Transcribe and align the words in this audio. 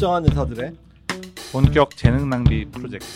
멀쩡한 0.00 0.24
의사들의 0.24 0.72
본격 1.52 1.94
재능 1.94 2.30
낭비 2.30 2.64
프로젝트. 2.64 3.06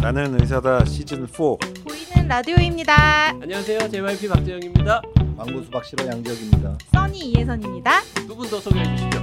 나는 0.00 0.40
의사다 0.40 0.86
시즌 0.86 1.26
4 1.26 1.36
보이는 1.84 2.26
라디오입니다. 2.28 3.28
안녕하세요. 3.42 3.80
JYP 3.90 4.28
박재영입니다. 4.28 5.02
망고수 5.36 5.70
박 5.70 5.84
실화 5.84 6.06
양지혁입니다. 6.06 6.78
써니 6.94 7.18
이혜선입니다. 7.18 8.00
두 8.26 8.34
분 8.34 8.48
더 8.48 8.58
소개해 8.58 8.84
주시죠. 8.96 9.18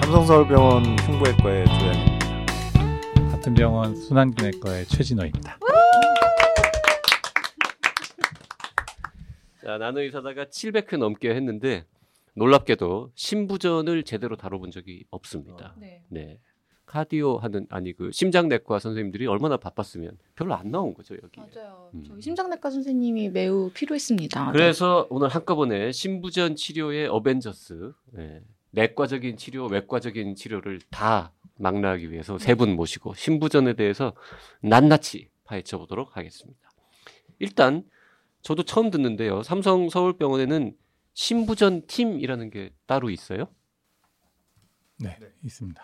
삼성서울병원 0.00 0.98
흉부외과의 1.00 1.66
조양입니다. 1.66 3.30
같은 3.32 3.54
병원 3.54 3.94
순환기내과의 3.94 4.86
최진호입니다. 4.86 5.58
자, 9.62 9.78
나는 9.78 10.02
의사다가 10.02 10.46
700회 10.46 10.96
넘게 10.98 11.30
했는데 11.34 11.84
놀랍게도 12.34 13.12
신부전을 13.14 14.02
제대로 14.04 14.36
다뤄본 14.36 14.70
적이 14.70 15.04
없습니다. 15.10 15.74
네. 15.78 16.02
네. 16.08 16.40
카디오 16.86 17.38
하는 17.38 17.66
아니 17.70 17.92
그 17.92 18.10
심장내과 18.12 18.78
선생님들이 18.78 19.26
얼마나 19.26 19.56
바빴으면 19.56 20.18
별로 20.36 20.54
안 20.54 20.70
나온 20.70 20.94
거죠 20.94 21.16
여기. 21.22 21.40
맞아요. 21.40 21.90
음. 21.94 22.04
저희 22.06 22.20
심장내과 22.20 22.70
선생님이 22.70 23.30
매우 23.30 23.70
필요했습니다. 23.72 24.52
그래서 24.52 25.06
오늘 25.10 25.28
한꺼번에 25.28 25.92
신부전 25.92 26.56
치료의 26.56 27.08
어벤져스, 27.08 27.92
네. 28.12 28.42
내과적인 28.70 29.36
치료, 29.36 29.66
외과적인 29.66 30.34
치료를 30.34 30.80
다 30.90 31.32
망라하기 31.56 32.10
위해서 32.10 32.38
세분 32.38 32.74
모시고 32.76 33.14
신부전에 33.14 33.74
대해서 33.74 34.12
낱낱이 34.60 35.28
파헤쳐 35.44 35.78
보도록 35.78 36.16
하겠습니다. 36.16 36.70
일단 37.38 37.84
저도 38.42 38.62
처음 38.62 38.90
듣는데요. 38.90 39.42
삼성 39.42 39.88
서울병원에는 39.88 40.76
신부전 41.14 41.86
팀이라는 41.86 42.50
게 42.50 42.70
따로 42.86 43.10
있어요? 43.10 43.48
네, 44.98 45.18
있습니다. 45.42 45.82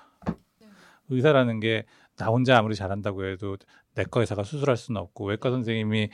의사라는 1.08 1.60
게 1.60 1.84
나 2.20 2.26
혼자 2.26 2.58
아무리 2.58 2.74
잘한다고 2.74 3.24
해도 3.24 3.56
내과 3.94 4.20
의사가 4.20 4.44
수술할 4.44 4.76
수는 4.76 5.00
없고 5.00 5.24
외과 5.24 5.50
선생님이 5.50 6.10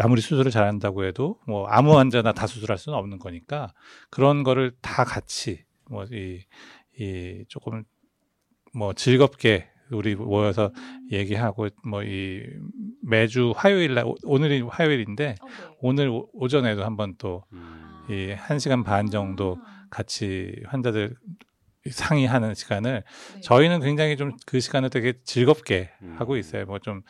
아무리 0.00 0.20
수술을 0.20 0.50
잘한다고 0.50 1.04
해도 1.04 1.38
뭐 1.46 1.68
아무 1.68 1.96
환자나 1.96 2.32
다 2.32 2.48
수술할 2.48 2.76
수는 2.76 2.98
없는 2.98 3.20
거니까 3.20 3.72
그런 4.10 4.42
거를 4.42 4.72
다 4.80 5.04
같이 5.04 5.64
뭐이이 5.88 7.44
조금 7.46 7.84
뭐 8.74 8.92
즐겁게 8.94 9.70
우리 9.92 10.14
모여서 10.14 10.72
얘기하고 11.10 11.68
뭐 11.84 12.02
이 12.02 12.42
매주 13.02 13.52
화요일 13.56 13.94
날 13.94 14.04
오- 14.06 14.16
오늘이 14.24 14.60
화요일인데 14.62 15.36
어, 15.40 15.46
네. 15.46 15.76
오늘 15.80 16.08
오- 16.08 16.28
오전에도 16.32 16.84
한번 16.84 17.14
또 17.18 17.44
음. 17.52 18.06
이한 18.10 18.58
시간 18.58 18.82
반 18.84 19.06
정도 19.10 19.58
아, 19.64 19.86
같이 19.90 20.54
환자들 20.66 21.14
상의하는 21.90 22.54
시간을 22.54 23.02
네. 23.34 23.40
저희는 23.40 23.80
굉장히 23.80 24.16
좀 24.16 24.32
그 24.46 24.60
시간을 24.60 24.90
되게 24.90 25.14
즐겁게 25.24 25.90
음. 26.02 26.14
하고 26.18 26.36
있어요. 26.36 26.64
뭐 26.66 26.78
좀 26.78 27.02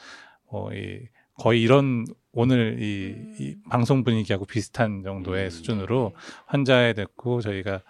뭐이 0.50 1.00
거의 1.38 1.62
이런 1.62 2.04
오늘 2.32 2.78
이, 2.82 3.14
이 3.38 3.56
방송 3.70 4.04
분위기하고 4.04 4.44
비슷한 4.46 5.02
정도의 5.02 5.44
음. 5.46 5.50
수준으로 5.50 6.14
환자에 6.46 6.92
듣고 6.94 7.40
저희가 7.40 7.82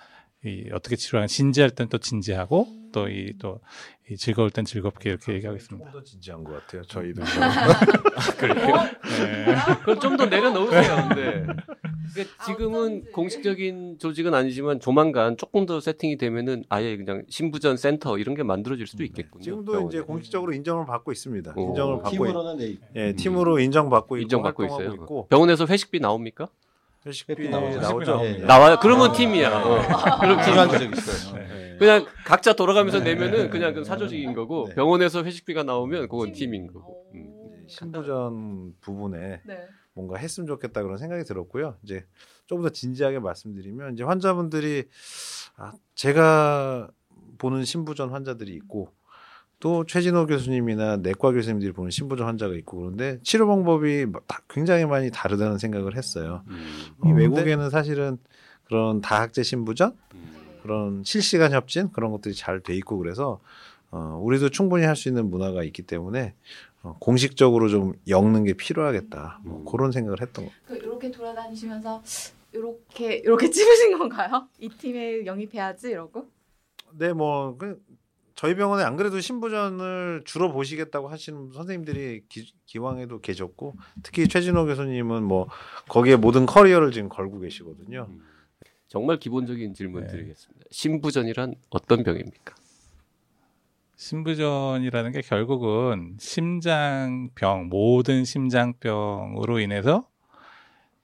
이 0.45 0.69
어떻게 0.73 0.97
치료하는 0.97 1.29
진지할 1.29 1.71
땐 1.71 1.89
또 1.89 1.99
진지하고 1.99 2.67
또 2.93 3.09
이 3.09 3.33
또 3.39 3.61
이 4.11 4.17
즐거울 4.17 4.51
땐 4.51 4.65
즐겁게 4.65 5.11
이렇게 5.11 5.33
얘기하고 5.35 5.57
있습니다. 5.57 5.87
조금 5.91 6.01
더 6.01 6.05
진지한 6.05 6.45
것 6.45 6.53
같아요. 6.53 6.83
저희도 6.83 7.23
그래요? 8.37 8.67
네. 8.77 9.55
그걸 9.79 10.01
좀 10.01 10.17
더 10.17 10.27
내려놓으세요. 10.27 11.09
근데 11.09 11.47
그러니까 12.13 12.45
지금은. 12.45 13.05
공식적인 13.13 13.99
조직은 13.99 14.35
아니지만 14.35 14.81
조만간 14.81 15.37
조금 15.39 15.65
더 15.67 15.81
세팅이 15.81 16.19
되면은 16.19 16.65
아예 16.69 16.97
그냥 16.97 17.23
신부전 17.29 17.77
센터 17.79 18.19
이런 18.19 18.35
게 18.35 18.43
만들어질 18.43 18.87
수도 18.87 19.05
있겠군요. 19.05 19.43
지금도 19.43 19.73
병원에. 19.73 19.89
이제 19.89 20.01
공식적으로 20.03 20.53
인정을 20.53 20.85
받고 20.85 21.13
있습니다. 21.13 21.55
오. 21.57 21.69
인정을 21.69 22.03
받고 22.03 22.11
있, 22.11 22.19
팀으로는 22.19 22.57
네. 22.59 22.77
예, 22.97 23.13
팀으로 23.15 23.61
인정받고 23.61 24.17
있고 24.19 24.23
인정받고 24.23 24.63
활동하고 24.65 24.83
있어요. 24.93 25.03
있고 25.05 25.27
병원에서 25.29 25.65
회식비 25.67 26.01
나옵니까? 26.01 26.49
회식비 27.07 27.33
회식비 27.33 27.49
나오죠. 27.49 27.81
나오죠. 27.81 28.21
회식비 28.21 28.43
예. 28.43 28.47
나와요. 28.47 28.79
그러면 28.81 29.11
아. 29.11 29.13
팀이야. 29.13 29.63
어. 29.63 30.19
그럼 30.21 30.37
팀. 30.39 30.45
필요한 30.47 30.69
적 30.71 30.83
있어요. 30.83 31.39
예. 31.43 31.77
그냥 31.79 32.07
각자 32.25 32.53
돌아가면서 32.53 33.01
내면은 33.01 33.51
그냥 33.51 33.75
그 33.75 33.83
사조직인 33.85 34.35
거고 34.35 34.67
네. 34.69 34.75
병원에서 34.75 35.25
회식비가 35.25 35.65
나오면 35.65 36.09
그건 36.09 36.33
팀 36.33 36.55
인 36.55 36.67
거고. 36.69 37.07
음. 37.15 37.33
네, 37.51 37.65
신부전 37.67 38.75
부분에 38.81 39.41
네. 39.45 39.67
뭔가 39.95 40.17
했으면 40.17 40.47
좋겠다 40.47 40.83
그런 40.83 40.97
생각이 40.99 41.25
들었고요. 41.25 41.77
이제 41.83 42.05
조금 42.47 42.63
더 42.63 42.69
진지하게 42.71 43.19
말씀드리면 43.19 43.95
이제 43.95 44.05
환자분들이 44.05 44.85
아, 45.57 45.73
제가 45.95 46.89
보는 47.39 47.65
신부전 47.65 48.11
환자들이 48.11 48.53
있고 48.55 48.91
또 49.63 49.85
최진호 49.87 50.27
교수님이나 50.27 50.97
내과 50.97 51.31
교수님들이 51.31 51.71
보는 51.71 51.93
신부전 51.93 52.27
환자가 52.27 52.53
있고 52.57 52.79
그런데 52.79 53.21
치료 53.23 53.47
방법이 53.47 54.07
뭐 54.07 54.21
다- 54.27 54.41
굉장히 54.51 54.85
많이 54.87 55.09
다르다는 55.13 55.57
생각을 55.59 55.97
했어요. 55.97 56.43
음. 56.49 56.67
이 57.07 57.13
어, 57.13 57.15
외국에는 57.15 57.71
사실은 57.71 58.19
그런 58.65 59.01
다학제 59.01 59.45
신부전, 59.45 59.97
음. 60.15 60.59
그런 60.65 61.03
실시간 61.05 61.53
협진 61.53 61.93
그런 61.93 62.11
것들이 62.11 62.35
잘 62.35 62.61
돼 62.61 62.75
있고 62.75 62.99
그래서 62.99 63.39
어, 63.93 64.19
우리도 64.21 64.49
충분히 64.49 64.85
할 64.85 64.97
수 64.97 65.09
있는 65.09 65.31
문화가 65.31 65.63
있기 65.63 65.83
때문에 65.83 66.35
어, 66.83 66.97
공식적으로 66.99 67.69
좀 67.69 67.93
엮는 68.09 68.43
게 68.43 68.55
필요하겠다. 68.55 69.43
뭐 69.45 69.61
음. 69.61 69.65
그런 69.65 69.93
생각을 69.93 70.21
했던 70.21 70.47
거. 70.47 70.51
그 70.67 70.75
이렇게 70.77 71.09
돌아다니시면서 71.13 72.03
이렇게 72.53 73.15
이렇게 73.19 73.49
찝으신 73.51 73.97
건가요? 73.97 74.49
이 74.59 74.69
팀에 74.69 75.25
영입해야지 75.25 75.91
이러고? 75.91 76.27
네, 76.99 77.13
뭐 77.13 77.57
그, 77.57 77.81
저희 78.35 78.55
병원에 78.55 78.83
안 78.83 78.97
그래도 78.97 79.21
신부전을 79.21 80.23
주로 80.25 80.53
보시겠다고 80.53 81.09
하시는 81.09 81.53
선생님들이 81.53 82.25
기, 82.29 82.79
왕에도 82.79 83.21
계셨고 83.21 83.75
특히 84.03 84.29
최진호 84.29 84.67
교수님은 84.67 85.23
뭐 85.23 85.49
거기에 85.89 86.17
모든 86.17 86.47
커리어를 86.47 86.93
지금 86.93 87.09
걸고 87.09 87.41
계시거든요. 87.41 88.07
음. 88.09 88.23
정말 88.89 89.19
기본적인 89.19 89.75
질문 89.75 90.03
네. 90.03 90.13
드리겠습니다. 90.13 90.67
신부전이란 90.71 91.55
어떤 91.71 92.03
병입니까? 92.03 92.55
심부전이라는 93.97 95.13
게 95.13 95.23
결국은 95.23 96.17
심장병 96.19 97.69
모든 97.69 98.25
심장병으로 98.25 99.61
인해서 99.61 100.09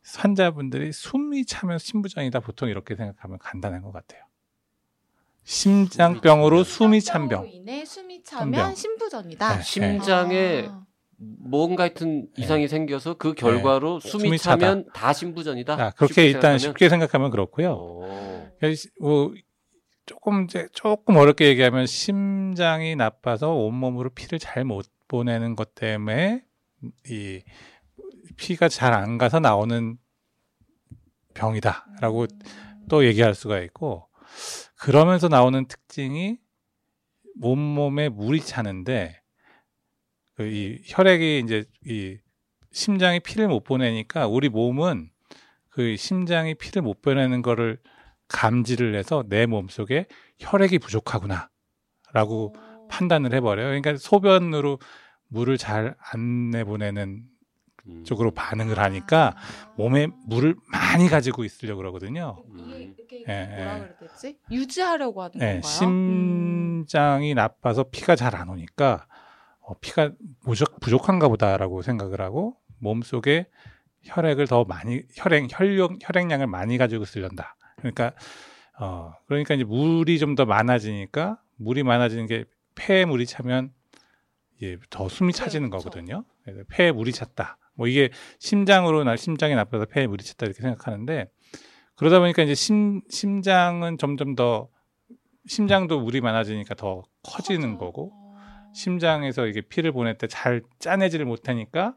환자분들이 0.02 0.92
숨이 0.92 1.46
차면 1.46 1.78
심부전이다 1.78 2.40
보통 2.40 2.68
이렇게 2.68 2.96
생각하면 2.96 3.38
간단한 3.38 3.82
것 3.82 3.92
같아요. 3.92 4.27
심장병으로 5.48 6.62
숨이 6.62 7.00
찬 7.00 7.26
병. 7.28 7.48
인해 7.48 7.82
숨이. 7.86 8.22
차면 8.22 8.74
신부전이다. 8.74 9.56
네. 9.56 9.62
심장에 9.62 10.66
아. 10.68 10.84
뭔가 11.16 11.84
하여튼 11.84 12.28
이상이 12.36 12.68
생겨서 12.68 13.14
그 13.14 13.32
결과로 13.32 13.98
숨이, 14.00 14.24
숨이 14.24 14.38
차면 14.38 14.84
다 14.92 15.14
신부전이다. 15.14 15.76
자, 15.76 15.90
그렇게 15.96 16.12
쉽게 16.12 16.26
일단 16.26 16.40
생각하면? 16.42 16.58
쉽게 16.58 16.88
생각하면 16.90 17.30
그렇고요. 17.30 17.72
오. 17.72 18.48
뭐 19.00 19.32
조금 20.04 20.44
이제 20.44 20.68
조금 20.74 21.16
어렵게 21.16 21.46
얘기하면 21.46 21.86
심장이 21.86 22.94
나빠서 22.94 23.54
온몸으로 23.54 24.10
피를 24.10 24.38
잘 24.38 24.64
못 24.66 24.86
보내는 25.08 25.56
것 25.56 25.74
때문에 25.74 26.44
이 27.08 27.42
피가 28.36 28.68
잘 28.68 28.92
안 28.92 29.16
가서 29.16 29.40
나오는 29.40 29.96
병이다라고 31.32 32.26
또 32.90 33.06
얘기할 33.06 33.34
수가 33.34 33.60
있고 33.60 34.06
그러면서 34.78 35.28
나오는 35.28 35.66
특징이 35.66 36.38
온몸에 37.40 38.08
물이 38.08 38.40
차는데 38.40 39.20
그 40.34 40.44
이 40.46 40.80
혈액이 40.84 41.42
이제 41.44 41.64
이 41.84 42.16
심장이 42.70 43.18
피를 43.20 43.48
못 43.48 43.64
보내니까 43.64 44.28
우리 44.28 44.48
몸은 44.48 45.10
그 45.68 45.96
심장이 45.96 46.54
피를 46.54 46.82
못 46.82 47.02
보내는 47.02 47.42
거를 47.42 47.78
감지를 48.28 48.94
해서 48.94 49.24
내 49.28 49.46
몸속에 49.46 50.06
혈액이 50.38 50.78
부족하구나라고 50.78 52.54
판단을 52.88 53.32
해버려요. 53.34 53.66
그러니까 53.66 53.96
소변으로 53.96 54.78
물을 55.28 55.58
잘 55.58 55.96
안 56.12 56.50
내보내는 56.50 57.24
음. 57.86 58.04
쪽으로 58.04 58.30
반응을 58.30 58.78
하니까 58.78 59.34
몸에 59.76 60.08
물을 60.26 60.54
많이 60.70 61.08
가지고 61.08 61.44
있으려고 61.44 61.78
그러거든요. 61.78 62.44
예, 62.70 62.94
뭐라 63.32 63.74
예. 63.76 63.80
그래야 63.80 63.96
되지? 63.98 64.38
유지하려고 64.50 65.22
하는 65.22 65.32
네, 65.38 65.60
건가요? 65.60 65.88
음. 65.88 66.82
심장이 66.86 67.34
나빠서 67.34 67.84
피가 67.84 68.16
잘 68.16 68.34
안 68.34 68.48
오니까 68.48 69.06
어, 69.60 69.78
피가 69.80 70.12
부족, 70.42 70.80
부족한가 70.80 71.28
보다라고 71.28 71.82
생각을 71.82 72.20
하고 72.20 72.56
몸속에 72.78 73.46
혈액을 74.04 74.46
더 74.46 74.64
많이 74.64 75.02
혈액 75.14 75.48
혈용 75.50 75.98
혈액량을 76.00 76.46
많이 76.46 76.78
가지고 76.78 77.04
쓰련다. 77.04 77.56
그러니까 77.76 78.12
어 78.80 79.12
그러니까 79.26 79.54
이제 79.54 79.64
물이 79.64 80.18
좀 80.18 80.34
더 80.36 80.46
많아지니까 80.46 81.40
물이 81.56 81.82
많아지는 81.82 82.26
게 82.26 82.44
폐에 82.76 83.04
물이 83.04 83.26
차면 83.26 83.72
예, 84.62 84.76
더 84.90 85.08
숨이 85.08 85.32
차지는. 85.32 85.68
거거든요. 85.70 86.24
그래서 86.44 86.62
폐에 86.68 86.92
물이 86.92 87.12
찼다. 87.12 87.58
뭐 87.74 87.86
이게 87.88 88.10
심장으로 88.38 89.04
나 89.04 89.16
심장이 89.16 89.54
나빠서 89.54 89.84
폐에 89.84 90.06
물이 90.06 90.24
찼다 90.24 90.46
이렇게 90.46 90.62
생각하는데 90.62 91.28
그러다 91.98 92.20
보니까 92.20 92.42
이제 92.42 92.54
심 92.54 93.02
심장은 93.10 93.98
점점 93.98 94.34
더 94.34 94.68
심장도 95.46 96.00
물이 96.00 96.20
많아지니까 96.20 96.74
더 96.74 97.02
커지는 97.22 97.76
거고 97.78 98.12
심장에서 98.74 99.46
이게 99.46 99.60
피를 99.62 99.92
보낼 99.92 100.16
때 100.18 100.26
잘 100.26 100.62
짜내지를 100.78 101.26
못하니까 101.26 101.96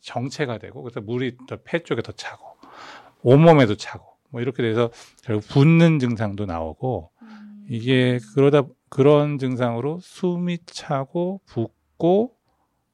정체가 0.00 0.58
되고 0.58 0.82
그래서 0.82 1.00
물이 1.00 1.36
더 1.48 1.56
폐 1.64 1.82
쪽에 1.82 2.02
더 2.02 2.12
차고 2.12 2.44
온몸에도 3.22 3.76
차고 3.76 4.04
뭐 4.30 4.40
이렇게 4.40 4.62
돼서 4.62 4.90
결국 5.24 5.48
붓는 5.48 5.98
증상도 5.98 6.44
나오고 6.46 7.10
음. 7.22 7.66
이게 7.70 8.18
그러다 8.34 8.62
그런 8.90 9.38
증상으로 9.38 9.98
숨이 10.00 10.58
차고 10.66 11.40
붓고 11.46 12.36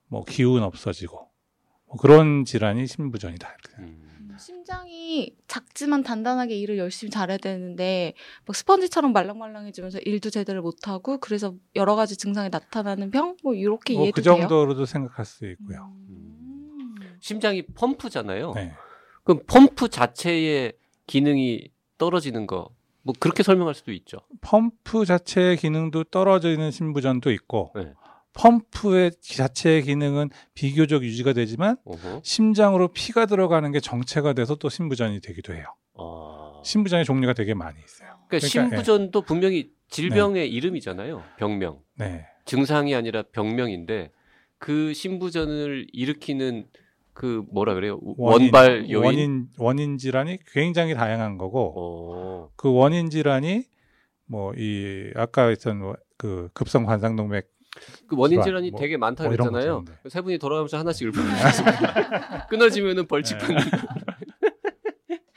뭐 0.08 0.24
기운 0.24 0.62
없어지고 0.62 1.28
뭐 1.86 1.96
그런 1.96 2.44
질환이 2.44 2.86
심부전이다. 2.86 3.48
이렇게. 3.48 3.82
음. 3.82 4.03
음, 4.34 4.38
심장이 4.38 5.34
작지만 5.46 6.02
단단하게 6.02 6.56
일을 6.56 6.78
열심히 6.78 7.10
잘해야 7.10 7.38
되는데 7.38 8.14
막 8.46 8.54
스펀지처럼 8.56 9.12
말랑말랑해지면서 9.12 10.00
일도 10.00 10.30
제대로 10.30 10.62
못하고 10.62 11.18
그래서 11.18 11.54
여러 11.76 11.94
가지 11.94 12.16
증상이 12.16 12.50
나타나는 12.50 13.10
병? 13.10 13.36
뭐 13.42 13.54
이렇게 13.54 13.94
뭐 13.94 14.04
이해도 14.04 14.16
그 14.16 14.22
돼요? 14.22 14.36
정도로도 14.36 14.84
생각할 14.84 15.24
수 15.24 15.46
있고요. 15.46 15.92
음. 16.08 16.94
심장이 17.20 17.62
펌프잖아요. 17.62 18.52
네. 18.54 18.72
그럼 19.22 19.40
펌프 19.46 19.88
자체의 19.88 20.74
기능이 21.06 21.70
떨어지는 21.96 22.46
거, 22.46 22.68
뭐 23.02 23.14
그렇게 23.18 23.42
설명할 23.42 23.74
수도 23.74 23.92
있죠. 23.92 24.18
펌프 24.40 25.04
자체의 25.04 25.56
기능도 25.56 26.04
떨어지는 26.04 26.70
심부전도 26.70 27.30
있고 27.32 27.72
네. 27.74 27.92
펌프의 28.34 29.12
자체의 29.20 29.82
기능은 29.82 30.30
비교적 30.54 31.02
유지가 31.02 31.32
되지만 31.32 31.76
어허. 31.84 32.20
심장으로 32.22 32.88
피가 32.88 33.26
들어가는 33.26 33.70
게 33.72 33.80
정체가 33.80 34.32
돼서 34.34 34.56
또 34.56 34.68
심부전이 34.68 35.20
되기도 35.20 35.54
해요. 35.54 35.64
아. 35.96 36.60
심부전의 36.64 37.04
종류가 37.04 37.32
되게 37.34 37.54
많이 37.54 37.78
있어요. 37.78 38.08
그러니까, 38.28 38.48
그러니까, 38.48 38.48
심부전도 38.48 39.22
분명히 39.22 39.70
질병의 39.88 40.50
이름이잖아요. 40.50 41.22
병명. 41.38 41.80
네. 41.96 42.26
증상이 42.44 42.94
아니라 42.94 43.22
병명인데 43.32 44.10
그 44.58 44.92
심부전을 44.92 45.86
일으키는 45.92 46.66
그 47.12 47.44
뭐라 47.52 47.74
그래요? 47.74 48.00
원인, 48.02 48.52
원발 48.52 48.90
요인. 48.90 49.04
원인 49.04 49.48
원인 49.58 49.98
질환이 49.98 50.38
굉장히 50.52 50.94
다양한 50.94 51.38
거고 51.38 51.72
어. 51.76 52.50
그 52.56 52.72
원인 52.72 53.08
질환이 53.08 53.64
뭐 54.26 54.52
이 54.56 55.10
아까 55.14 55.46
했던 55.48 55.78
뭐그 55.78 56.48
급성 56.54 56.84
관상동맥 56.86 57.46
그 58.06 58.16
원인 58.16 58.36
질환, 58.36 58.44
질환이 58.44 58.70
뭐, 58.70 58.80
되게 58.80 58.96
많다 58.96 59.24
뭐 59.24 59.32
그랬잖아요. 59.32 59.78
있는데. 59.78 59.92
세 60.08 60.20
분이 60.20 60.38
돌아가면서 60.38 60.78
하나씩 60.78 61.08
읊어주셨습니다. 61.08 62.46
끊어지면은 62.48 63.06
벌칙 63.06 63.38
네. 63.38 63.46
받는. 63.46 63.62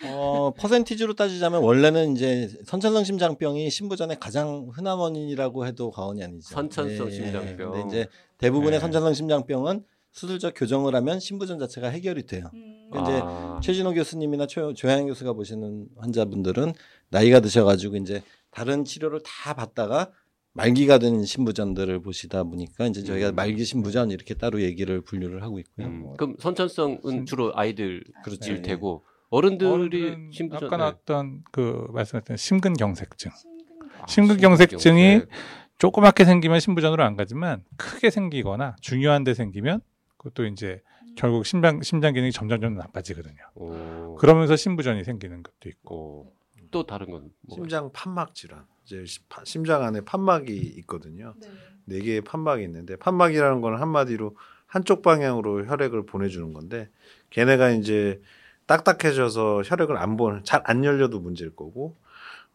어, 0.09 0.53
퍼센티지로 0.57 1.13
따지자면 1.13 1.61
원래는 1.61 2.15
이제 2.15 2.49
선천성 2.65 3.03
심장병이 3.03 3.69
신부전의 3.69 4.19
가장 4.19 4.69
흔한 4.71 4.97
원인이라고 4.97 5.65
해도 5.65 5.91
과언이 5.91 6.23
아니죠. 6.23 6.47
선천성 6.49 7.07
예, 7.07 7.11
심장병. 7.11 7.71
근데 7.71 7.87
이제 7.87 8.07
대부분의 8.37 8.73
네. 8.73 8.79
선천성 8.79 9.13
심장병은 9.13 9.83
수술적 10.11 10.53
교정을 10.55 10.95
하면 10.95 11.19
신부전 11.19 11.59
자체가 11.59 11.89
해결이 11.89 12.25
돼요. 12.25 12.49
음. 12.53 12.89
이제 12.89 13.21
아. 13.23 13.59
최진호 13.61 13.93
교수님이나 13.93 14.47
최, 14.47 14.61
조양 14.73 15.05
교수가 15.07 15.33
보시는 15.33 15.87
환자분들은 15.97 16.73
나이가 17.09 17.39
드셔가지고 17.39 17.97
이제 17.97 18.23
다른 18.49 18.85
치료를 18.85 19.21
다 19.23 19.53
받다가 19.53 20.11
말기가 20.57 20.97
된 20.97 21.23
신부전들을 21.23 21.99
보시다 22.01 22.43
보니까 22.43 22.87
이제 22.87 23.03
저희가 23.03 23.29
음. 23.29 23.35
말기 23.35 23.63
신부전 23.63 24.11
이렇게 24.11 24.33
따로 24.33 24.61
얘기를 24.61 25.01
분류를 25.01 25.43
하고 25.43 25.59
있고요. 25.59 25.87
음, 25.87 26.13
그럼 26.17 26.35
선천성은 26.39 26.99
심- 27.09 27.25
주로 27.25 27.51
아이들일 27.55 28.03
그렇죠. 28.23 28.53
네. 28.53 28.61
테고 28.61 29.03
어른들이 29.29 30.29
심부전 30.31 30.67
아까 30.67 30.77
네. 30.77 30.81
나왔던 30.81 31.43
그 31.51 31.87
말씀하셨던 31.91 32.37
심근경색증 32.37 33.31
심근경. 33.31 34.01
아, 34.01 34.05
심근경색증이 34.07 34.79
심근경색. 34.81 35.29
조그맣게 35.77 36.25
생기면 36.25 36.59
신부전으로 36.59 37.03
안 37.03 37.15
가지만 37.15 37.63
크게 37.77 38.09
생기거나 38.09 38.75
중요한 38.81 39.23
데 39.23 39.33
생기면 39.33 39.81
그것도 40.17 40.45
이제 40.47 40.81
결국 41.15 41.45
심장 41.45 41.81
심장 41.81 42.13
기능이 42.13 42.31
점점점 42.31 42.75
나빠지거든요. 42.75 43.35
오. 43.55 44.15
그러면서 44.19 44.55
신부전이 44.55 45.03
생기는 45.03 45.43
것도 45.43 45.69
있고. 45.69 46.33
오. 46.67 46.71
또 46.71 46.85
다른 46.85 47.11
건 47.11 47.31
뭐가 47.41 47.61
심장 47.61 47.91
판막 47.91 48.35
질환. 48.35 48.65
이제 48.85 49.03
심장 49.43 49.83
안에 49.83 50.01
판막이 50.01 50.53
있거든요. 50.79 51.33
네. 51.41 51.47
네 51.85 51.99
개의 51.99 52.21
판막이 52.21 52.63
있는데 52.63 52.95
판막이라는 52.95 53.61
건 53.61 53.79
한마디로 53.79 54.35
한쪽 54.65 55.01
방향으로 55.01 55.65
혈액을 55.65 56.05
보내주는 56.05 56.53
건데 56.53 56.89
걔네가 57.29 57.71
이제 57.71 58.21
딱딱해져서 58.65 59.63
혈액을 59.65 59.97
안 59.97 60.17
보내 60.17 60.41
잘안 60.43 60.83
열려도 60.83 61.19
문제일 61.19 61.55
거고 61.55 61.95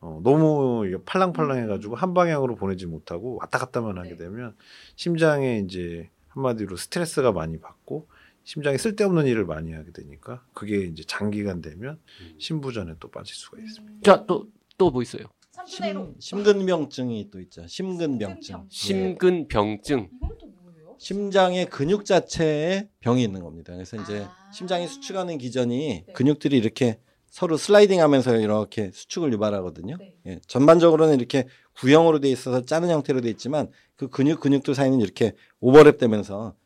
어, 0.01 0.21
너무 0.23 0.85
팔랑팔랑해가지고 1.07 1.95
한 1.95 2.13
방향으로 2.13 2.57
보내지 2.57 2.87
못하고 2.87 3.39
왔다 3.41 3.59
갔다만 3.59 3.99
하게 3.99 4.11
네. 4.11 4.17
되면 4.17 4.55
심장에 4.97 5.59
이제 5.61 6.11
한마디로 6.29 6.77
스트레스가 6.77 7.33
많이 7.33 7.59
받고 7.61 8.09
심장이 8.45 8.79
쓸데없는 8.79 9.27
일을 9.27 9.45
많이 9.47 9.73
하게 9.73 9.93
되니까 9.93 10.45
그게 10.53 10.85
이제 10.85 11.03
장기간 11.07 11.61
되면 11.63 11.99
음. 12.21 12.35
심부전에 12.39 12.95
또 13.01 13.11
빠질 13.11 13.35
수가 13.35 13.59
있습니다. 13.59 14.01
자, 14.03 14.27
또 14.27 14.47
또 14.83 14.91
뭐 14.91 15.03
있어요? 15.03 15.25
심, 15.67 16.15
심근병증이 16.19 17.31
또 17.31 17.41
있죠. 17.43 17.65
심근병증. 17.67 18.67
심근병. 18.69 18.69
예. 18.69 18.69
심근병증. 18.71 20.09
이건 20.17 20.39
또 20.41 20.47
뭐예요? 20.65 20.97
심장의 20.99 21.67
근육 21.67 22.05
자체에 22.05 22.89
병이 23.01 23.23
있는 23.23 23.43
겁니다. 23.43 23.73
그래서 23.73 23.97
이제 23.97 24.25
아. 24.25 24.51
심장이 24.53 24.89
수축하는 24.89 25.39
기전이 25.39 26.05
네. 26.07 26.13
근육들이 26.15 26.57
이렇게 26.57 26.99
서로 27.27 27.57
슬라이딩 27.57 28.01
하면서 28.01 28.37
이렇게 28.37 28.91
수축을 28.93 29.33
유발하거든요. 29.35 29.97
네. 29.99 30.15
예, 30.27 30.41
전반적으로는 30.49 31.15
이렇게 31.15 31.47
구형으로 31.75 32.19
돼 32.21 32.29
있어서 32.31 32.63
짜는 32.63 32.91
형태로 32.91 33.21
돼 33.21 33.31
있지만 33.31 33.71
그 33.97 34.09
근육 34.09 34.41
근육들 34.41 34.75
사이는 34.75 35.01
이렇게 35.01 35.33
오버랩 35.63 35.99
되면서 35.99 36.55
이 36.57 36.62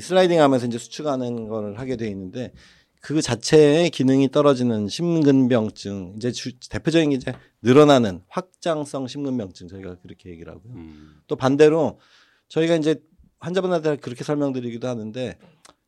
슬라이딩 0.00 0.40
하면서 0.40 0.66
이제 0.66 0.78
수축하는 0.78 1.48
걸 1.48 1.78
하게 1.78 1.96
돼 1.96 2.08
있는데 2.08 2.52
그 3.00 3.22
자체의 3.22 3.90
기능이 3.90 4.30
떨어지는 4.30 4.88
심근병증 4.88 6.14
이제 6.16 6.32
주- 6.32 6.58
대표적인 6.70 7.10
게 7.10 7.16
이제 7.16 7.32
늘어나는 7.62 8.22
확장성 8.28 9.06
심근병증 9.06 9.68
저희가 9.68 9.96
그렇게 10.00 10.30
얘기를 10.30 10.52
하고요. 10.52 10.72
음. 10.74 11.20
또 11.26 11.36
반대로 11.36 12.00
저희가 12.48 12.74
이제 12.76 12.96
환자분한테 13.38 13.96
그렇게 13.96 14.24
설명드리기도 14.24 14.88
하는데 14.88 15.38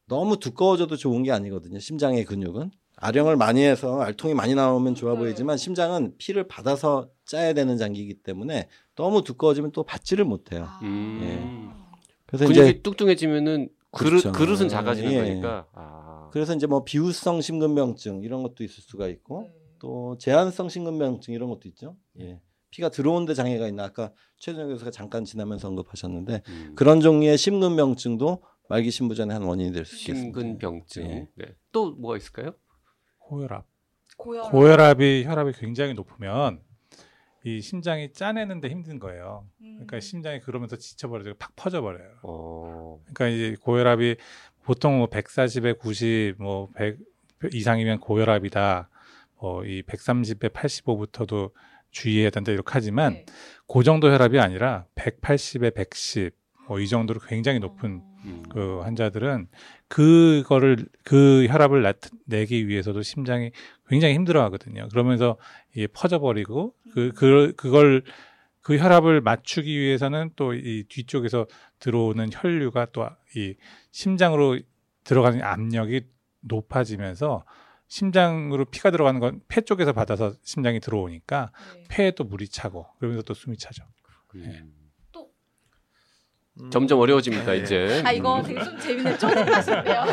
너무 0.06 0.38
두꺼워져도 0.38 0.96
좋은 0.96 1.22
게 1.22 1.32
아니거든요. 1.32 1.78
심장의 1.80 2.24
근육은 2.24 2.70
아령을 2.96 3.36
많이 3.36 3.62
해서 3.62 4.00
알통이 4.00 4.34
많이 4.34 4.54
나오면 4.54 4.94
좋아 4.94 5.12
네. 5.14 5.18
보이지만 5.18 5.56
심장은 5.56 6.14
피를 6.18 6.46
받아서 6.48 7.08
짜야 7.26 7.52
되는 7.52 7.76
장기이기 7.76 8.14
때문에 8.22 8.68
너무 8.96 9.22
두꺼워지면 9.22 9.72
또 9.72 9.82
받지를 9.82 10.24
못해요. 10.24 10.64
아. 10.68 10.80
음. 10.82 11.70
그래서 12.26 12.46
근육이 12.46 12.68
이제 12.70 12.82
뚱뚱해지면은 12.82 13.68
그릇 13.90 14.22
그렇죠. 14.22 14.32
그릇은 14.32 14.68
작아지는 14.68 15.12
예. 15.12 15.16
거니까. 15.16 15.66
아. 15.74 16.28
그래서 16.32 16.54
이제 16.54 16.66
뭐 16.66 16.84
비후성 16.84 17.40
심근병증 17.40 18.22
이런 18.22 18.42
것도 18.42 18.62
있을 18.64 18.82
수가 18.82 19.08
있고 19.08 19.42
네. 19.42 19.50
또 19.78 20.16
제한성 20.18 20.68
심근병증 20.68 21.32
이런 21.34 21.48
것도 21.48 21.62
있죠. 21.68 21.96
예. 22.20 22.40
피가 22.70 22.90
들어오는데 22.90 23.32
장애가 23.32 23.66
있나 23.68 23.84
아까 23.84 24.12
최준혁 24.38 24.68
교수가 24.68 24.90
잠깐 24.90 25.24
지나면서 25.24 25.68
언급하셨는데 25.68 26.42
음. 26.48 26.72
그런 26.76 27.00
종류의 27.00 27.38
심근병증도 27.38 28.42
말기 28.68 28.90
심부전의 28.90 29.32
한 29.32 29.42
원인이 29.44 29.72
될 29.72 29.86
수 29.86 29.96
있겠습니다. 29.96 30.38
심근병증. 30.40 31.02
예. 31.10 31.28
네. 31.36 31.46
또 31.72 31.92
뭐가 31.92 32.18
있을까요? 32.18 32.52
고혈압. 33.20 33.66
고혈압. 34.18 34.50
고혈압이 34.50 35.24
혈압이 35.24 35.52
굉장히 35.54 35.94
높으면 35.94 36.60
이 37.56 37.60
심장이 37.60 38.12
짜내는데 38.12 38.68
힘든 38.68 38.98
거예요. 38.98 39.46
음. 39.60 39.74
그러니까 39.74 40.00
심장이 40.00 40.40
그러면서 40.40 40.76
지쳐버려서 40.76 41.34
팍 41.38 41.54
퍼져버려요. 41.56 42.18
어. 42.22 43.00
그러니까 43.04 43.28
이제 43.28 43.56
고혈압이 43.60 44.16
보통 44.62 44.98
뭐 44.98 45.08
140에 45.08 45.78
90, 45.78 46.36
뭐 46.38 46.68
100 46.74 46.98
이상이면 47.52 48.00
고혈압이다. 48.00 48.88
뭐이 49.40 49.82
130에 49.82 50.50
85부터도 50.52 51.52
주의해야 51.90 52.30
된다 52.30 52.52
이렇게 52.52 52.70
하지만 52.72 53.12
네. 53.14 53.26
그 53.72 53.82
정도 53.82 54.10
혈압이 54.10 54.38
아니라 54.38 54.86
180에 54.96 55.74
110, 55.74 56.34
뭐 56.66 56.80
이 56.80 56.86
정도로 56.88 57.20
굉장히 57.20 57.58
높은 57.60 58.02
음. 58.24 58.42
그 58.50 58.80
환자들은 58.80 59.48
그거를 59.88 60.86
그 61.04 61.46
혈압을 61.48 61.82
나, 61.82 61.92
내기 62.26 62.68
위해서도 62.68 63.02
심장이 63.02 63.50
굉장히 63.88 64.14
힘들어하거든요. 64.14 64.88
그러면서 64.90 65.36
이게 65.74 65.86
퍼져버리고 65.86 66.74
그, 66.92 67.12
그 67.14 67.52
그걸 67.56 68.02
그 68.60 68.76
혈압을 68.78 69.20
맞추기 69.22 69.78
위해서는 69.78 70.30
또 70.36 70.52
이 70.54 70.84
뒤쪽에서 70.88 71.46
들어오는 71.80 72.28
혈류가 72.32 72.86
또 72.92 73.08
이 73.36 73.54
심장으로 73.92 74.58
들어가는 75.04 75.42
압력이 75.42 76.02
높아지면서 76.40 77.44
심장으로 77.88 78.66
피가 78.66 78.90
들어가는 78.90 79.20
건 79.20 79.40
폐 79.48 79.60
쪽에서 79.62 79.92
받아서 79.92 80.34
심장이 80.42 80.80
들어오니까 80.80 81.52
네. 81.74 81.84
폐에 81.88 82.10
또 82.10 82.24
물이 82.24 82.48
차고 82.48 82.86
그러면서 82.98 83.22
또 83.22 83.32
숨이 83.34 83.56
차죠. 83.56 83.84
음. 84.34 84.74
음, 86.60 86.70
점점 86.70 86.98
어려워집니다 87.00 87.52
네. 87.52 87.58
이제. 87.58 88.02
아 88.04 88.12
이거 88.12 88.42
되게 88.42 88.62
좀 88.62 88.78
재밌는 88.78 89.18
쪼잔하신데요. 89.18 90.04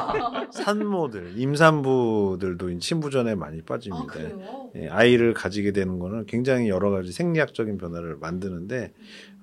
산모들, 0.51 1.33
임산부들도 1.35 2.69
이 2.69 2.77
신부전에 2.79 3.35
많이 3.35 3.61
빠집니다. 3.61 4.03
아 4.03 4.07
그래요? 4.07 4.69
예, 4.75 4.87
아이를 4.89 5.33
가지게 5.33 5.71
되는 5.71 5.99
거는 5.99 6.25
굉장히 6.25 6.69
여러 6.69 6.91
가지 6.91 7.11
생리학적인 7.11 7.77
변화를 7.77 8.17
만드는데 8.17 8.93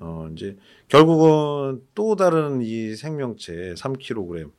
어 0.04 0.28
이제 0.32 0.56
결국은 0.88 1.80
또 1.94 2.16
다른 2.16 2.60
이 2.60 2.96
생명체 2.96 3.74
3kg 3.74 4.50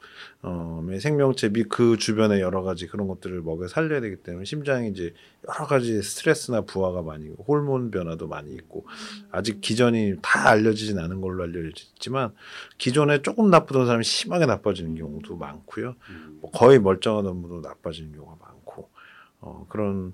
어의 0.41 0.99
생명체 1.01 1.49
및 1.49 1.67
그 1.67 1.97
주변의 1.97 2.39
여러 2.39 2.61
가지 2.63 2.87
그런 2.87 3.09
것들을 3.09 3.41
먹여 3.41 3.67
살려야 3.67 3.99
되기 3.99 4.15
때문에 4.15 4.45
심장이 4.45 4.89
이제 4.89 5.13
여러 5.49 5.67
가지 5.67 6.01
스트레스나 6.01 6.61
부하가 6.61 7.01
많이 7.01 7.25
있고 7.25 7.43
호르몬 7.43 7.91
변화도 7.91 8.29
많이 8.29 8.53
있고 8.53 8.85
아직 9.31 9.59
기전이 9.59 10.15
다 10.21 10.47
알려지진 10.47 10.97
않은 10.97 11.19
걸로 11.19 11.43
알려지지만 11.43 12.33
기존에 12.77 13.21
조금 13.21 13.49
나쁘던 13.49 13.85
사람이 13.85 14.05
심하게 14.05 14.45
나빠지는 14.45 14.95
경우도 14.95 15.35
많고요. 15.35 15.95
음. 16.09 16.37
뭐 16.39 16.51
거의 16.51 16.79
멀쩡하던 16.79 17.41
분도 17.41 17.59
나빠지는 17.59 18.13
경우가 18.13 18.37
많고 18.39 18.89
어, 19.41 19.65
그런 19.67 20.13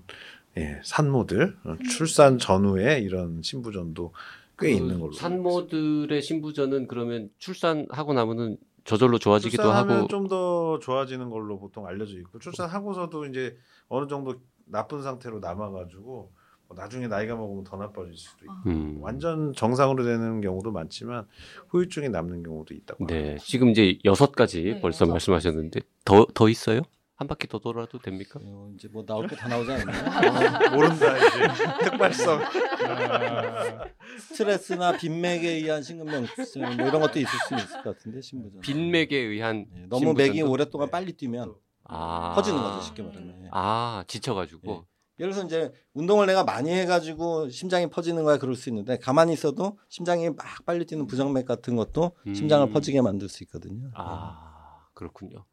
예, 0.56 0.80
산모들 0.82 1.56
어, 1.62 1.76
출산 1.88 2.38
전후에 2.38 2.98
이런 2.98 3.42
신부전도 3.42 4.12
꽤 4.60 4.66
그 4.72 4.76
있는 4.76 5.00
걸로 5.00 5.12
산모들의 5.12 6.22
신부전은 6.22 6.86
그러면 6.88 7.30
출산하고 7.38 8.12
나면은 8.14 8.56
저절로 8.84 9.18
좋아지기도 9.18 9.70
하고 9.70 10.06
좀 10.08 10.26
더 10.28 10.78
좋아지는 10.78 11.28
걸로 11.30 11.58
보통 11.58 11.86
알려져 11.86 12.18
있고 12.18 12.38
출산하고서도 12.38 13.26
이제 13.26 13.56
어느 13.88 14.06
정도 14.08 14.36
나쁜 14.66 15.02
상태로 15.02 15.40
남아가지고 15.40 16.32
뭐 16.68 16.76
나중에 16.76 17.08
나이가 17.08 17.34
먹으면 17.36 17.64
더 17.64 17.76
나빠질 17.76 18.14
수도 18.16 18.44
있고 18.44 18.54
음. 18.66 18.98
완전 19.00 19.52
정상으로 19.52 20.04
되는 20.04 20.40
경우도 20.40 20.70
많지만 20.70 21.26
후유증이 21.68 22.08
남는 22.10 22.42
경우도 22.44 22.74
있다고 22.74 23.06
네, 23.06 23.14
합니다. 23.22 23.44
지금 23.44 23.70
이제 23.70 23.98
여섯 24.04 24.32
가지 24.32 24.62
네, 24.62 24.80
벌써 24.80 25.04
여섯 25.04 25.12
말씀하셨는데 25.12 25.80
더 26.04 26.26
더 26.32 26.48
있어요? 26.48 26.82
한 27.20 27.26
바퀴 27.28 27.46
더 27.48 27.58
돌아도 27.58 27.98
됩니까? 27.98 28.40
어, 28.42 28.70
이제 28.74 28.88
뭐 28.90 29.04
나올 29.04 29.26
게 29.28 29.36
다 29.36 29.46
나오지 29.46 29.70
않나요? 29.70 30.70
모른다 30.74 31.18
이제 31.18 31.28
특발성 31.90 32.40
아, 32.42 33.84
스트레스나 34.18 34.96
빈맥에 34.96 35.46
의한 35.56 35.82
심근병증 35.82 36.62
뭐 36.62 36.70
이런 36.86 36.92
것도 37.02 37.18
있을 37.18 37.28
수 37.46 37.54
있을 37.56 37.82
것 37.82 37.94
같은데 37.98 38.22
신부전. 38.22 38.62
빈맥에 38.62 39.14
의한 39.18 39.66
예, 39.76 39.80
너무 39.82 40.00
신부전도? 40.00 40.14
맥이 40.14 40.40
오랫동안 40.40 40.90
빨리 40.90 41.12
뛰면 41.12 41.54
아. 41.84 42.32
퍼지는 42.34 42.58
거죠 42.58 42.80
쉽게 42.86 43.02
말하면. 43.02 43.44
예. 43.44 43.48
아 43.52 44.02
지쳐가지고 44.06 44.86
예를 45.18 45.32
들어서 45.32 45.46
이제 45.46 45.70
운동을 45.92 46.24
내가 46.24 46.42
많이 46.44 46.70
해가지고 46.70 47.50
심장이 47.50 47.86
퍼지는 47.90 48.24
거야 48.24 48.38
그럴 48.38 48.54
수 48.56 48.70
있는데 48.70 48.96
가만히 48.96 49.34
있어도 49.34 49.78
심장이 49.90 50.30
막 50.30 50.38
빨리 50.64 50.86
뛰는 50.86 51.06
부정맥 51.06 51.44
같은 51.44 51.76
것도 51.76 52.12
음. 52.26 52.34
심장을 52.34 52.66
퍼지게 52.70 53.02
만들 53.02 53.28
수 53.28 53.42
있거든요. 53.44 53.90
아 53.92 54.86
그렇군요. 54.94 55.44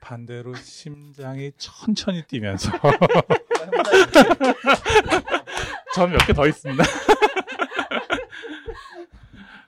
반대로 0.00 0.54
심장이 0.54 1.52
천천히 1.58 2.22
뛰면서 2.26 2.70
전 5.94 6.10
몇 6.12 6.18
개 6.26 6.32
더 6.32 6.46
있습니다. 6.46 6.82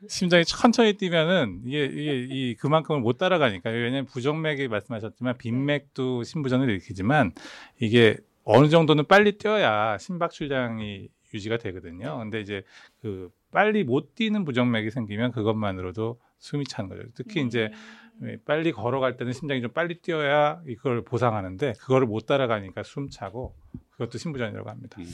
심장이 0.09 0.45
천천히 0.45 0.95
뛰면은 0.95 1.63
이게 1.67 1.85
이게 1.85 2.27
이 2.31 2.55
그만큼을 2.57 3.01
못 3.01 3.19
따라가니까 3.19 3.71
왜냐면 3.71 4.07
부정맥이 4.07 4.69
말씀하셨지만 4.69 5.37
빈맥도 5.39 6.25
심부전을 6.25 6.69
일으키지만 6.71 7.33
이게 7.81 8.17
어느 8.45 8.69
정도는 8.69 9.07
빨리 9.07 9.33
뛰어야 9.39 9.99
심박 9.99 10.31
출량이 10.33 11.09
유지가 11.35 11.59
되거든요. 11.59 12.19
근데 12.19 12.41
이제 12.41 12.63
그 13.03 13.31
빨리 13.53 13.85
못 13.85 14.15
뛰는 14.15 14.45
부정맥이 14.45 14.91
생기면 14.91 15.33
그것만으로도 15.33 16.19
숨이 16.39 16.65
차는 16.65 16.89
거죠. 16.89 17.03
특히 17.15 17.43
이제 17.43 17.69
네, 17.71 17.75
빨리 18.45 18.73
걸어갈 18.73 19.17
때는 19.17 19.33
심장이 19.33 19.61
좀 19.63 19.71
빨리 19.73 20.01
뛰어야 20.01 20.61
이걸 20.69 21.03
보상하는데 21.05 21.75
그거를 21.81 22.07
못 22.07 22.27
따라가니까 22.27 22.83
숨 22.83 23.09
차고 23.11 23.55
그것도 23.93 24.19
신부전이라고 24.19 24.69
합니다. 24.69 24.97
음. 24.99 25.07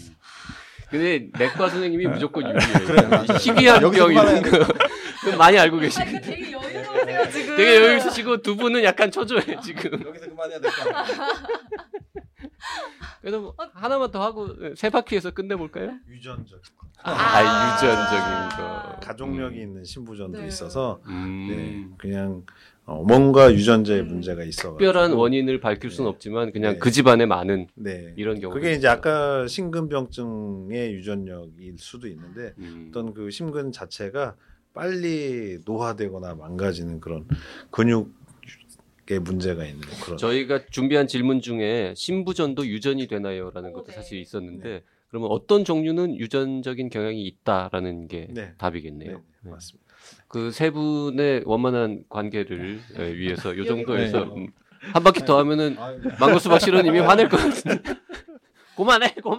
근데 0.91 1.29
내과 1.37 1.69
선생님이 1.69 2.07
무조건 2.07 2.45
유리해요. 2.49 2.87
그래, 2.87 3.07
맞아요. 3.09 3.25
희귀한 3.41 3.83
여기서 3.83 4.07
병 4.07 4.15
그만해야 4.15 4.39
이런 4.39 4.43
거 4.43 5.37
많이 5.37 5.59
알고 5.59 5.77
아 5.79 5.81
계시고 5.81 6.09
이거 6.09 6.21
되게 6.21 6.53
여유로우세요 6.53 7.31
지금. 7.31 7.57
되게 7.57 7.77
여유 7.77 7.97
있으시고 7.97 8.43
두 8.43 8.57
분은 8.57 8.85
약간 8.85 9.11
초조해 9.11 9.59
지금. 9.63 9.93
여기서 10.07 10.29
그만해야 10.29 10.61
될 10.61 10.71
것 10.71 10.85
같아요. 10.85 11.27
그래서 13.21 13.41
뭐 13.41 13.55
하나만 13.75 14.11
더 14.13 14.23
하고 14.23 14.49
세 14.77 14.89
바퀴에서 14.91 15.33
끝내볼까요? 15.33 15.95
유전적 16.09 16.61
아, 17.03 17.11
아. 17.13 17.75
유전적인 17.75 18.57
거. 18.57 19.01
가족력이 19.01 19.57
음. 19.59 19.63
있는 19.63 19.85
신부전도 19.85 20.39
네. 20.41 20.47
있어서 20.47 21.01
음. 21.07 21.47
네, 21.49 21.97
그냥 21.99 22.45
어, 22.87 23.03
뭔가 23.03 23.53
유전자의 23.53 24.05
문제가 24.05 24.45
있어. 24.45 24.71
특별한 24.71 25.13
원인을 25.13 25.59
밝힐 25.59 25.91
수는 25.91 26.09
네. 26.09 26.15
없지만 26.15 26.53
그냥 26.53 26.75
네. 26.75 26.79
그 26.79 26.93
집안에 26.93 27.27
많은 27.27 27.67
네. 27.75 28.15
이런 28.17 28.39
경우. 28.41 28.55
그게 28.55 28.75
이제 28.75 28.87
아까 28.87 29.47
심근병증의 29.49 30.95
유전력일 30.95 31.75
수도 31.79 32.07
있는데 32.07 32.55
음. 32.59 32.87
어떤 32.91 33.13
그 33.13 33.31
심근 33.31 33.73
자체가 33.73 34.37
빨리 34.73 35.59
노화되거나 35.67 36.37
망가지는 36.37 37.01
그런 37.01 37.27
근육의 37.73 39.19
문제가 39.21 39.65
있는 39.65 39.81
그런. 40.05 40.17
저희가 40.17 40.67
준비한 40.71 41.09
질문 41.09 41.41
중에 41.41 41.93
신부전도 41.97 42.69
유전이 42.69 43.09
되나요?라는 43.09 43.71
오, 43.71 43.73
것도 43.73 43.87
네. 43.87 43.93
사실 43.95 44.21
있었는데 44.21 44.85
그러면 45.09 45.31
어떤 45.33 45.65
종류는 45.65 46.17
유전적인 46.19 46.91
경향이 46.91 47.27
있다라는 47.27 48.07
게 48.07 48.29
네. 48.31 48.53
답이겠네요. 48.59 49.11
네, 49.11 49.25
네. 49.43 49.51
맞습니다. 49.51 49.86
그 50.29 50.51
세 50.51 50.71
분의 50.71 51.43
원만한 51.47 52.05
관계를 52.09 52.81
예, 52.99 53.15
위해서 53.15 53.57
요 53.57 53.65
정도에서 53.65 54.25
네. 54.25 54.33
음, 54.37 54.47
한 54.93 55.03
바퀴 55.03 55.25
더 55.25 55.39
하면은 55.39 55.77
망고수박 56.21 56.61
실원님이 56.61 57.01
화낼 57.01 57.29
것 57.29 57.37
같은데 57.39 57.83
그만 58.77 59.01
이러고 59.03 59.35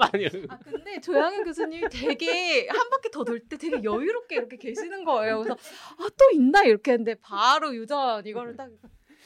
아 0.50 0.57
근데 0.63 1.00
조양현 1.00 1.43
교수님이 1.43 1.88
되게 1.91 2.67
한 2.69 2.89
바퀴 2.89 3.12
더 3.12 3.24
돌 3.24 3.39
때 3.39 3.55
되게 3.57 3.83
여유롭게 3.83 4.36
이렇게 4.36 4.57
계시는 4.57 5.03
거예요. 5.05 5.43
그래서 5.43 5.53
아 6.00 6.07
또 6.17 6.31
있나 6.33 6.63
이렇게 6.63 6.91
했는데 6.93 7.15
바로 7.21 7.75
유전 7.75 8.25
이거를 8.25 8.57
딱 8.57 8.69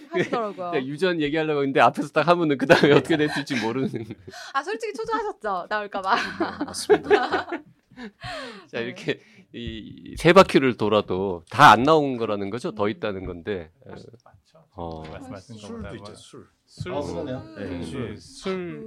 하시더라고요. 0.09 0.71
그냥 0.71 0.85
유전 0.87 1.21
얘기하려고 1.21 1.61
했는데 1.61 1.79
앞에서 1.79 2.09
딱 2.09 2.27
하면은 2.27 2.57
그 2.57 2.65
다음에 2.65 2.91
어떻게 2.93 3.15
됐을지 3.15 3.55
모르는 3.61 3.89
아 4.53 4.61
솔직히 4.61 4.93
초조하셨죠 4.93 5.67
나올까봐. 5.69 6.15
네, 6.15 6.65
맞습니다. 6.65 7.49
자 8.67 8.79
이렇게 8.79 9.21
이 9.53 10.15
세 10.17 10.33
바퀴를 10.33 10.77
돌아도 10.77 11.43
다 11.49 11.71
안 11.71 11.83
나온 11.83 12.17
거라는 12.17 12.49
거죠 12.49 12.71
더 12.73 12.87
있다는 12.89 13.25
건데 13.25 13.71
어, 14.75 15.01
어. 15.01 15.03
말씀하신 15.11 15.55
술도 15.57 15.73
것보다 15.75 15.91
있죠. 15.95 16.03
뭐 16.03 16.15
술. 16.15 16.47
술, 16.65 16.93
어, 16.93 17.01
그러네요. 17.01 17.43
네, 17.57 17.63
음. 17.65 17.83
술. 17.83 18.11
예, 18.11 18.15
술? 18.15 18.83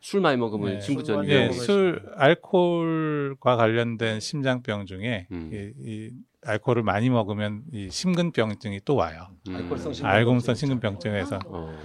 술 0.00 0.20
많이 0.20 0.36
먹으면 0.36 0.78
네. 0.78 0.80
예, 1.28 1.46
많이 1.46 1.52
술, 1.52 2.02
알코올과 2.16 3.56
관련된 3.56 4.20
심장병 4.20 4.86
중에 4.86 5.26
음. 5.30 5.50
이, 5.52 5.72
이 5.84 6.10
알코올을 6.44 6.82
많이 6.84 7.10
먹으면 7.10 7.62
이 7.72 7.88
심근병증이 7.90 8.80
또 8.84 8.94
와요. 8.96 9.28
음. 9.48 9.56
알코올성 9.56 9.92
심근병증. 9.92 10.06
알고문성 10.06 10.54
심근병증에서 10.54 11.38
어. 11.46 11.76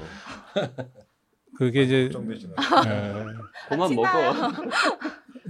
그게 1.57 1.83
이제? 1.83 2.09
어, 2.15 2.19
그만 3.69 3.95
먹어 3.95 4.07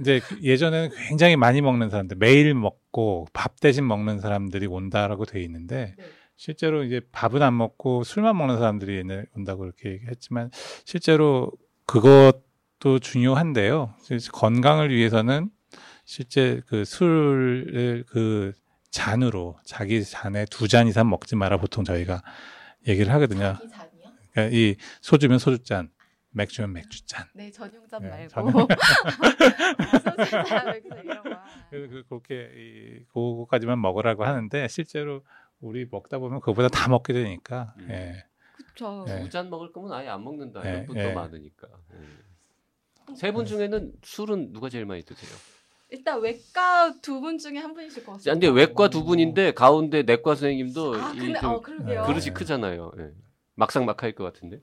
이제 0.00 0.20
그 0.20 0.42
예전에는 0.42 0.90
굉장히 1.08 1.36
많이 1.36 1.60
먹는 1.60 1.90
사람들 1.90 2.16
매일 2.18 2.54
먹고 2.54 3.26
밥 3.32 3.60
대신 3.60 3.86
먹는 3.86 4.20
사람들이 4.20 4.66
온다라고 4.66 5.24
돼 5.24 5.40
있는데 5.42 5.94
네. 5.96 6.04
실제로 6.36 6.82
이제 6.84 7.00
밥은 7.12 7.42
안 7.42 7.56
먹고 7.56 8.02
술만 8.04 8.36
먹는 8.36 8.58
사람들이 8.58 8.96
옛날에 8.98 9.24
온다고 9.36 9.60
그렇게 9.60 9.92
얘기했지만 9.92 10.50
실제로 10.84 11.52
그것도 11.86 12.98
중요한데요. 13.00 13.94
건강을 14.32 14.94
위해서는 14.94 15.50
실제 16.04 16.60
그 16.66 16.84
술을 16.84 18.04
그 18.08 18.52
잔으로 18.90 19.56
자기 19.64 20.02
잔에 20.04 20.44
두 20.46 20.68
잔 20.68 20.86
이상 20.88 21.08
먹지 21.08 21.36
마라 21.36 21.56
보통 21.58 21.84
저희가 21.84 22.22
얘기를 22.88 23.12
하거든요. 23.14 23.56
자기 23.58 23.68
잔이요? 23.70 23.90
그러니까 24.32 24.56
이 24.56 24.76
소주면 25.00 25.38
소주잔, 25.38 25.88
맥주면 26.34 26.72
맥주잔. 26.72 27.26
네 27.34 27.50
전용잔 27.50 28.02
네, 28.02 28.08
말고. 28.10 28.28
전용- 28.28 28.66
소주잔 30.04 30.66
맥주 30.66 30.88
이런 30.88 31.22
거. 31.22 31.30
그래서 31.70 31.88
그- 31.92 32.04
그렇게 32.08 32.50
이 32.54 33.04
그거까지만 33.12 33.80
먹으라고 33.80 34.24
하는데 34.24 34.68
실제로 34.68 35.22
우리 35.60 35.86
먹다 35.90 36.18
보면 36.18 36.40
그거보다 36.40 36.68
다 36.68 36.88
먹게 36.88 37.12
되니까 37.12 37.74
음. 37.78 37.88
예. 37.90 38.24
그렇죠. 38.74 39.04
네. 39.06 39.22
두잔 39.22 39.48
먹을 39.50 39.72
거면 39.72 39.92
아예 39.92 40.08
안 40.08 40.22
먹는다 40.24 40.60
네, 40.62 40.70
이런 40.70 40.86
분도 40.86 41.00
네. 41.02 41.14
많으니까 41.14 41.68
세분 43.16 43.46
중에는 43.46 43.92
술은 44.02 44.52
누가 44.52 44.68
제일 44.68 44.86
많이 44.86 45.02
드세요? 45.02 45.30
일단 45.90 46.20
외과 46.20 46.92
두 47.00 47.20
분 47.20 47.38
중에 47.38 47.58
한 47.58 47.72
분이실 47.74 48.04
것 48.04 48.12
같습니다. 48.12 48.32
근데 48.32 48.48
외과 48.48 48.88
두 48.90 49.04
분인데 49.04 49.52
가운데 49.52 50.02
내과 50.02 50.34
선생님도 50.34 50.94
아이 50.96 51.18
근데 51.18 51.38
좀어 51.40 51.60
그러게요. 51.60 52.02
그릇이 52.04 52.30
크잖아요. 52.34 52.92
예. 52.98 53.12
막상막하일 53.54 54.14
것 54.16 54.24
같은데. 54.24 54.60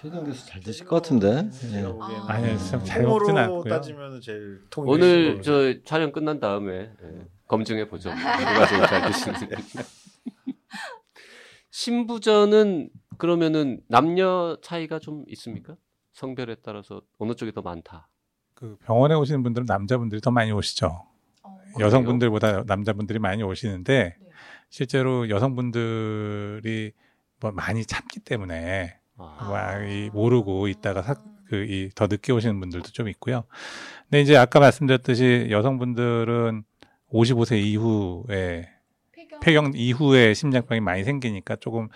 최정 0.00 0.24
교수 0.24 0.46
잘 0.46 0.62
드실 0.62 0.86
것 0.86 0.96
같은데. 0.96 1.50
예. 1.74 1.84
아. 2.00 2.24
아니요, 2.28 2.56
참잘 2.56 3.02
먹진 3.02 3.36
않고요. 3.36 3.64
따지면 3.64 4.20
제일 4.22 4.62
오늘 4.76 5.42
걸로. 5.42 5.42
저 5.42 5.82
촬영 5.84 6.10
끝난 6.10 6.40
다음에 6.40 6.90
예. 7.02 7.26
검증해 7.46 7.88
보죠. 7.88 8.08
누가 8.08 8.66
제일 8.66 8.86
잘 8.86 9.12
드시는지. 9.12 9.48
신부전은 11.70 12.88
그러면은 13.18 13.80
남녀 13.88 14.56
차이가 14.62 14.98
좀 14.98 15.24
있습니까? 15.28 15.76
성별에 16.12 16.56
따라서 16.62 17.02
어느 17.18 17.34
쪽이 17.34 17.52
더 17.52 17.60
많다. 17.60 18.08
그 18.54 18.76
병원에 18.84 19.14
오시는 19.14 19.42
분들은 19.42 19.66
남자분들이 19.66 20.22
더 20.22 20.30
많이 20.30 20.50
오시죠. 20.50 20.86
어, 21.42 21.58
여성분들보다 21.78 22.64
남자분들이 22.66 23.18
많이 23.18 23.42
오시는데 23.42 24.16
네. 24.18 24.28
실제로 24.70 25.28
여성분들이 25.28 26.92
뭐 27.40 27.52
많이 27.52 27.84
참기 27.84 28.20
때문에 28.20 28.99
아, 29.20 29.48
와, 29.50 29.84
이 29.84 30.10
모르고 30.10 30.68
있다가 30.68 31.02
사, 31.02 31.14
그, 31.46 31.64
이, 31.68 31.90
더 31.94 32.06
늦게 32.06 32.32
오시는 32.32 32.58
분들도 32.60 32.90
좀 32.90 33.08
있고요. 33.08 33.44
근데 34.04 34.22
이제 34.22 34.36
아까 34.36 34.60
말씀드렸듯이 34.60 35.48
여성분들은 35.50 36.62
55세 37.12 37.60
이후에, 37.62 38.68
폐경. 39.12 39.40
폐경 39.40 39.72
이후에 39.74 40.32
심장병이 40.32 40.80
많이 40.80 41.04
생기니까 41.04 41.56
조금, 41.56 41.88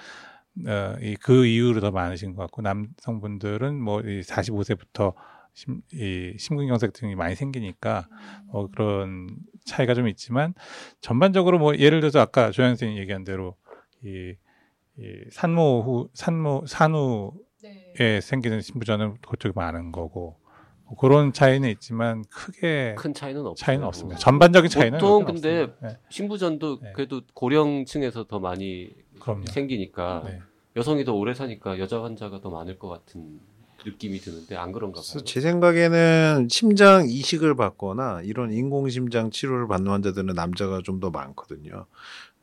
어, 0.66 0.94
이, 1.00 1.16
그 1.16 1.46
이후로 1.46 1.80
더 1.80 1.90
많으신 1.90 2.34
것 2.34 2.42
같고, 2.42 2.62
남성분들은 2.62 3.80
뭐, 3.80 4.00
이 4.00 4.20
45세부터 4.20 5.14
심, 5.54 5.82
이 5.92 6.34
심근경색증이 6.38 7.14
많이 7.14 7.36
생기니까, 7.36 8.08
뭐 8.52 8.68
그런 8.68 9.28
차이가 9.64 9.94
좀 9.94 10.08
있지만, 10.08 10.52
전반적으로 11.00 11.58
뭐, 11.58 11.76
예를 11.76 12.00
들어서 12.00 12.20
아까 12.20 12.50
조현 12.50 12.70
선생님이 12.70 13.00
얘기한 13.00 13.24
대로, 13.24 13.56
이, 14.04 14.34
이 14.98 15.24
산모 15.30 15.82
후, 15.82 16.08
산모, 16.14 16.64
산후 16.66 17.32
네. 17.62 17.92
에 17.98 18.20
생기는 18.20 18.60
신부전은 18.60 19.16
그쪽이 19.26 19.52
많은 19.56 19.90
거고 19.92 20.36
뭐 20.84 20.96
그런 20.98 21.32
차이는 21.32 21.68
있지만 21.70 22.24
크게 22.30 22.94
큰 22.96 23.14
차이는 23.14 23.40
없어요. 23.40 23.54
차이는 23.54 23.86
없습니다. 23.86 24.18
전반적인 24.18 24.70
차이는 24.70 24.98
보통 24.98 25.24
근데 25.24 25.62
없습니다. 25.62 25.88
네, 25.88 25.98
신부전도 26.10 26.80
네. 26.80 26.92
그래도 26.94 27.22
고령층에서 27.34 28.24
더 28.24 28.38
많이 28.38 28.90
그럼요. 29.20 29.46
생기니까 29.46 30.22
네. 30.26 30.40
여성이 30.76 31.04
더 31.04 31.14
오래 31.14 31.34
사니까 31.34 31.78
여자 31.78 32.02
환자가 32.02 32.40
더 32.40 32.50
많을 32.50 32.78
것 32.78 32.88
같은 32.88 33.40
느낌이 33.86 34.18
드는데 34.18 34.56
안 34.56 34.72
그런가 34.72 35.00
봐요. 35.00 35.24
제 35.24 35.40
생각에는 35.40 36.48
심장 36.50 37.06
이식을 37.08 37.54
받거나 37.56 38.22
이런 38.24 38.52
인공심장 38.52 39.30
치료를 39.30 39.68
받는 39.68 39.90
환자들은 39.90 40.34
남자가 40.34 40.80
좀 40.82 41.00
더 41.00 41.10
많거든요. 41.10 41.86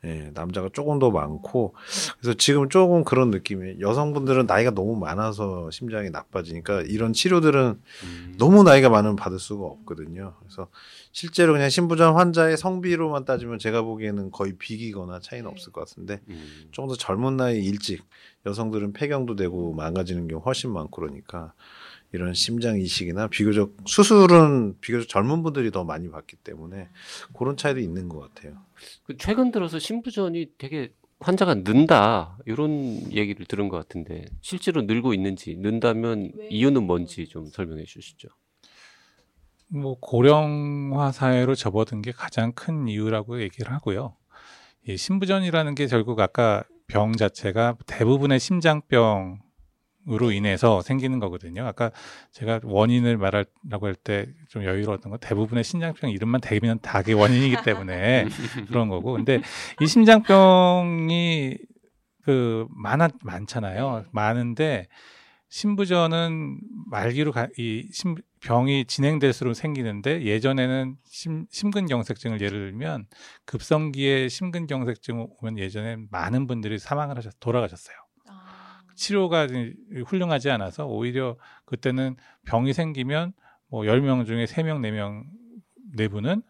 예, 0.04 0.32
남자가 0.34 0.68
조금 0.72 0.98
더 0.98 1.12
많고 1.12 1.74
그래서 2.18 2.36
지금 2.36 2.68
조금 2.68 3.04
그런 3.04 3.30
느낌이에요. 3.30 3.78
여성분들은 3.80 4.46
나이가 4.46 4.72
너무 4.72 4.96
많아서 4.96 5.70
심장이 5.70 6.10
나빠지니까 6.10 6.82
이런 6.82 7.12
치료들은 7.12 7.80
음. 8.04 8.34
너무 8.36 8.64
나이가 8.64 8.88
많으면 8.88 9.14
받을 9.14 9.38
수가 9.38 9.64
없거든요. 9.64 10.34
그래서 10.40 10.66
실제로 11.12 11.52
그냥 11.52 11.70
신부전 11.70 12.14
환자의 12.14 12.56
성비로만 12.56 13.24
따지면 13.24 13.60
제가 13.60 13.82
보기에는 13.82 14.32
거의 14.32 14.54
비기거나 14.56 15.20
차이는 15.20 15.48
네. 15.48 15.52
없을 15.52 15.72
것 15.72 15.86
같은데 15.86 16.20
음. 16.28 16.68
조금 16.72 16.88
더 16.88 16.96
젊은 16.96 17.36
나이 17.36 17.62
일찍 17.62 18.04
여성들은 18.44 18.94
폐경도 18.94 19.36
되고 19.36 19.72
망가지는 19.72 20.26
경우 20.26 20.42
훨씬 20.44 20.72
많고 20.72 21.00
그러니까 21.00 21.52
이런 22.12 22.34
심장 22.34 22.78
이식이나 22.78 23.28
비교적 23.28 23.76
수술은 23.86 24.78
비교적 24.80 25.08
젊은 25.08 25.42
분들이 25.42 25.70
더 25.70 25.82
많이 25.84 26.10
받기 26.10 26.36
때문에 26.36 26.88
그런 27.36 27.56
차이도 27.56 27.80
있는 27.80 28.08
것 28.08 28.20
같아요. 28.20 28.58
그 29.04 29.16
최근 29.16 29.50
들어서 29.50 29.78
신부전이 29.78 30.52
되게 30.58 30.92
환자가 31.20 31.54
는다 31.54 32.38
이런 32.46 33.10
얘기를 33.12 33.46
들은 33.46 33.68
것 33.68 33.76
같은데 33.76 34.26
실제로 34.40 34.82
늘고 34.82 35.14
있는지 35.14 35.56
는다면 35.56 36.32
왜? 36.36 36.48
이유는 36.48 36.82
뭔지 36.82 37.26
좀 37.28 37.46
설명해 37.46 37.84
주시죠. 37.84 38.28
뭐 39.68 39.96
고령화 40.00 41.12
사회로 41.12 41.54
접어든 41.54 42.02
게 42.02 42.12
가장 42.12 42.52
큰 42.52 42.88
이유라고 42.88 43.40
얘기를 43.40 43.72
하고요. 43.72 44.16
이 44.86 44.96
신부전이라는 44.96 45.74
게 45.76 45.86
결국 45.86 46.20
아까 46.20 46.64
병 46.88 47.12
자체가 47.12 47.76
대부분의 47.86 48.38
심장병 48.38 49.38
으로 50.10 50.32
인해서 50.32 50.82
생기는 50.82 51.18
거거든요. 51.20 51.64
아까 51.66 51.92
제가 52.32 52.60
원인을 52.64 53.16
말하라고 53.18 53.86
할 53.86 53.94
때 53.94 54.26
좀 54.48 54.64
여유로웠던 54.64 55.10
건 55.10 55.18
대부분의 55.20 55.64
심장병 55.64 56.10
이름만 56.10 56.40
대면 56.40 56.78
다 56.80 56.98
그게 57.00 57.12
원인이기 57.12 57.56
때문에 57.64 58.26
그런 58.68 58.88
거고. 58.88 59.12
근데 59.12 59.40
이 59.80 59.86
심장병이 59.86 61.56
그 62.24 62.66
많아 62.70 63.08
많잖아요. 63.22 64.00
네. 64.04 64.08
많은데 64.12 64.86
신부전은 65.48 66.58
말기로 66.90 67.30
가, 67.32 67.46
이 67.58 67.88
심, 67.92 68.14
병이 68.40 68.86
진행될수록 68.86 69.54
생기는데 69.54 70.22
예전에는 70.24 70.96
심, 71.04 71.46
심근경색증을 71.50 72.40
예를 72.40 72.70
들면 72.70 73.06
급성기에 73.44 74.28
심근경색증 74.28 75.26
오면 75.40 75.58
예전에 75.58 75.96
많은 76.10 76.46
분들이 76.46 76.78
사망을 76.78 77.16
하셨 77.18 77.34
돌아가셨어요. 77.38 77.96
아. 78.92 78.94
치료가 78.96 79.46
훌륭하지 80.06 80.50
않아서 80.50 80.86
오히려 80.86 81.36
그때는 81.64 82.16
병이 82.44 82.72
생기면 82.72 83.32
뭐 83.68 83.82
10명 83.82 84.26
중에 84.26 84.44
3명, 84.44 84.80
4명 84.80 85.24
내부는 85.94 86.42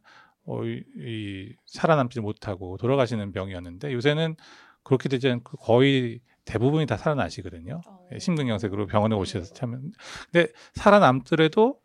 어, 0.44 0.64
이, 0.64 0.82
이 0.96 1.56
살아남지 1.66 2.20
못하고 2.20 2.76
돌아가시는 2.76 3.32
병이었는데 3.32 3.92
요새는 3.92 4.36
그렇게 4.82 5.08
되지 5.08 5.28
않고 5.28 5.56
거의 5.58 6.20
대부분이 6.44 6.86
다 6.86 6.96
살아나시거든요. 6.96 7.80
어. 7.86 8.08
예, 8.12 8.18
심근경색으로 8.18 8.86
병원에 8.86 9.14
오셔서 9.14 9.54
참 9.54 9.92
근데 10.32 10.52
살아남더라도 10.74 11.78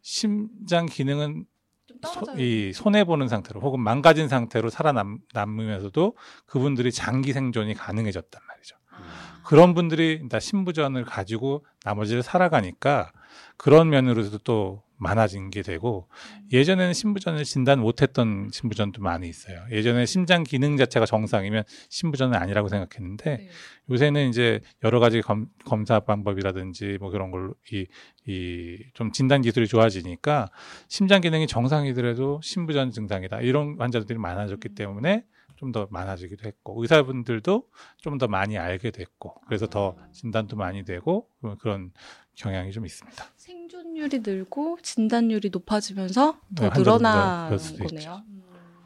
심장 0.00 0.86
기능은 0.86 1.46
좀 1.86 1.98
소. 2.04 2.40
이 2.40 2.72
손해 2.72 3.04
보는 3.04 3.28
상태로 3.28 3.60
혹은 3.60 3.80
망가진 3.80 4.28
상태로 4.28 4.70
살아남으면서도 4.70 6.16
그분들이 6.46 6.92
장기 6.92 7.32
생존이 7.32 7.74
가능해졌단 7.74 8.40
말이죠. 8.46 8.76
아. 8.90 9.31
그런 9.44 9.74
분들이 9.74 10.28
다 10.28 10.38
신부전을 10.40 11.04
가지고 11.04 11.64
나머지를 11.84 12.22
살아가니까 12.22 13.12
그런 13.56 13.90
면으로도 13.90 14.38
또 14.38 14.82
많아진 14.98 15.50
게 15.50 15.62
되고 15.62 16.08
예전에는 16.52 16.92
신부전을 16.92 17.42
진단 17.42 17.80
못했던 17.80 18.50
신부전도 18.52 19.02
많이 19.02 19.28
있어요. 19.28 19.64
예전에 19.72 20.06
심장 20.06 20.44
기능 20.44 20.76
자체가 20.76 21.06
정상이면 21.06 21.64
신부전은 21.88 22.38
아니라고 22.38 22.68
생각했는데 22.68 23.36
네. 23.38 23.48
요새는 23.90 24.28
이제 24.28 24.60
여러 24.84 25.00
가지 25.00 25.20
검, 25.20 25.46
검사 25.64 25.98
방법이라든지 25.98 26.98
뭐 27.00 27.10
그런 27.10 27.32
걸로 27.32 27.54
이, 27.72 27.86
이 28.28 28.78
좀 28.94 29.10
진단 29.10 29.42
기술이 29.42 29.66
좋아지니까 29.66 30.48
심장 30.88 31.20
기능이 31.20 31.46
정상이더라도 31.48 32.40
신부전 32.42 32.90
증상이다. 32.92 33.40
이런 33.40 33.76
환자들이 33.80 34.18
많아졌기 34.18 34.70
때문에 34.70 35.24
좀 35.62 35.72
더 35.72 35.86
많아지기도 35.90 36.46
했고 36.46 36.82
의사분들도 36.82 37.68
좀 37.98 38.18
더 38.18 38.26
많이 38.26 38.58
알게 38.58 38.90
됐고 38.90 39.34
그래서 39.46 39.66
더 39.66 39.96
진단도 40.12 40.56
많이 40.56 40.84
되고 40.84 41.28
그런 41.60 41.92
경향이 42.34 42.72
좀 42.72 42.84
있습니다. 42.84 43.24
생존율이 43.36 44.20
늘고 44.24 44.78
진단율이 44.82 45.50
높아지면서 45.50 46.36
더 46.56 46.68
네, 46.68 46.70
늘어난 46.74 47.56
거네요. 47.56 48.22
음. 48.28 48.42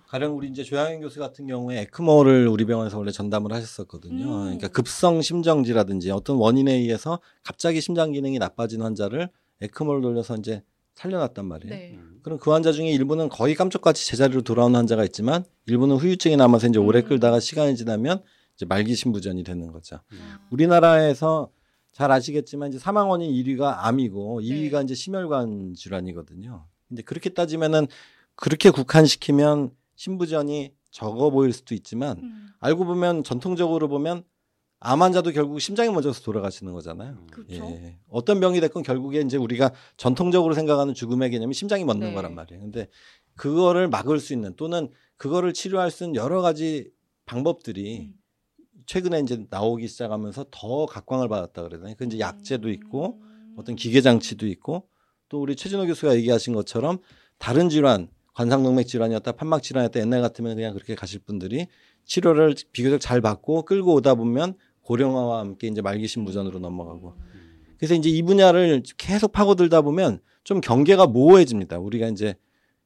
가령 0.07 0.37
우리 0.37 0.49
이제 0.49 0.63
조양현 0.63 1.01
교수 1.01 1.19
같은 1.19 1.47
경우에 1.47 1.81
에크모를 1.81 2.47
우리 2.47 2.65
병원에서 2.65 2.99
원래 2.99 3.11
전담을 3.11 3.53
하셨었거든요. 3.53 4.25
음. 4.25 4.41
그러니까 4.45 4.69
급성 4.69 5.21
심정지라든지 5.23 6.11
어떤 6.11 6.37
원인에 6.37 6.73
의해서 6.75 7.19
갑자기 7.43 7.81
심장 7.81 8.13
기능이 8.13 8.39
나빠진 8.39 8.83
환자를 8.83 9.31
에크모를 9.63 10.03
돌려서 10.03 10.37
이제 10.37 10.63
살려놨단 10.95 11.45
말이에요. 11.47 11.75
네. 11.75 11.99
음. 12.27 12.37
그럼 12.37 12.39
그 12.39 12.51
환자 12.51 12.73
중에 12.73 12.91
일부는 12.91 13.29
거의 13.29 13.55
깜짝같이 13.55 14.07
제자리로 14.07 14.43
돌아오는 14.43 14.77
환자가 14.77 15.05
있지만 15.05 15.45
일부는 15.67 15.97
후유증이 15.97 16.37
남아서 16.37 16.67
이제 16.67 16.79
오래 16.79 17.01
음. 17.01 17.09
끌다가 17.09 17.39
시간이 17.39 17.77
지나면 17.77 18.23
이제 18.57 18.67
말기 18.67 18.95
신부전이 18.95 19.45
되는 19.45 19.71
거죠. 19.71 20.01
음. 20.13 20.19
우리나라에서 20.51 21.51
잘 21.93 22.11
아시겠지만 22.11 22.71
이제 22.71 22.79
사망 22.79 23.09
원인 23.11 23.31
1위가 23.31 23.77
암이고 23.79 24.41
네. 24.43 24.49
2위가 24.49 24.85
이제 24.85 24.95
심혈관 24.95 25.75
질환이거든요. 25.75 26.67
근데 26.89 27.03
그렇게 27.03 27.31
따지면은 27.31 27.87
그렇게 28.35 28.71
국한시키면 28.71 29.71
신부전이 29.95 30.73
적어 30.91 31.31
보일 31.31 31.53
수도 31.53 31.75
있지만 31.75 32.19
음. 32.19 32.49
알고 32.61 32.85
보면 32.85 33.23
전통적으로 33.23 33.89
보면 33.89 34.25
암 34.79 35.03
환자도 35.03 35.33
결국 35.33 35.61
심장이 35.61 35.91
먼저서 35.91 36.23
돌아가시는 36.23 36.73
거잖아요. 36.73 37.13
음. 37.13 37.27
그렇죠. 37.31 37.65
예. 37.65 37.97
어떤 38.09 38.41
병이 38.41 38.61
됐건 38.61 38.83
결국에 38.83 39.21
이제 39.21 39.37
우리가 39.37 39.73
전통적으로 39.97 40.55
생각하는 40.55 40.95
죽음의 40.95 41.31
개념이 41.31 41.55
심장이 41.55 41.85
멎는 41.85 42.09
네. 42.09 42.15
거란 42.15 42.35
말이에요. 42.35 42.61
근데 42.63 42.89
그거를 43.37 43.89
막을 43.89 44.21
수 44.21 44.33
있는 44.33 44.55
또는 44.57 44.91
그거를 45.17 45.53
치료할 45.53 45.91
수 45.91 46.05
있는 46.05 46.17
여러 46.17 46.43
가지 46.43 46.91
방법들이 47.25 48.01
음. 48.01 48.15
최근에 48.87 49.21
이제 49.21 49.47
나오기 49.51 49.89
시작하면서 49.89 50.47
더 50.51 50.87
각광을 50.87 51.29
받았다 51.29 51.63
그러잖아요. 51.63 51.95
그 51.97 52.05
이제 52.05 52.19
약제도 52.19 52.71
있고 52.71 53.19
음. 53.21 53.55
어떤 53.57 53.77
기계 53.77 54.01
장치도 54.01 54.47
있고 54.49 54.89
또 55.29 55.41
우리 55.41 55.57
최진호 55.57 55.87
교수가 55.87 56.15
얘기하신 56.17 56.55
것처럼 56.55 56.99
다른 57.39 57.69
질환 57.69 58.09
관상동맥 58.35 58.87
질환이었다 58.87 59.33
판막 59.33 59.63
질환이었다 59.63 59.99
옛날 60.01 60.21
같으면 60.21 60.57
그냥 60.57 60.75
그렇게 60.75 60.95
가실 60.95 61.21
분들이 61.21 61.67
치료를 62.05 62.55
비교적 62.73 63.01
잘 63.01 63.21
받고 63.21 63.65
끌고 63.65 63.95
오다 63.95 64.15
보면 64.15 64.55
고령화와 64.87 65.41
함께 65.41 65.67
이제 65.67 65.83
말기 65.83 66.07
신부전으로 66.07 66.61
넘어가고 66.61 67.15
그래서 67.77 67.95
이제 67.95 68.09
이 68.09 68.23
분야를 68.23 68.83
계속 68.97 69.33
파고들다 69.33 69.83
보면 69.83 70.21
좀 70.45 70.61
경계가 70.61 71.09
모호해집니다. 71.09 71.79
우리가 71.79 72.07
이제 72.09 72.37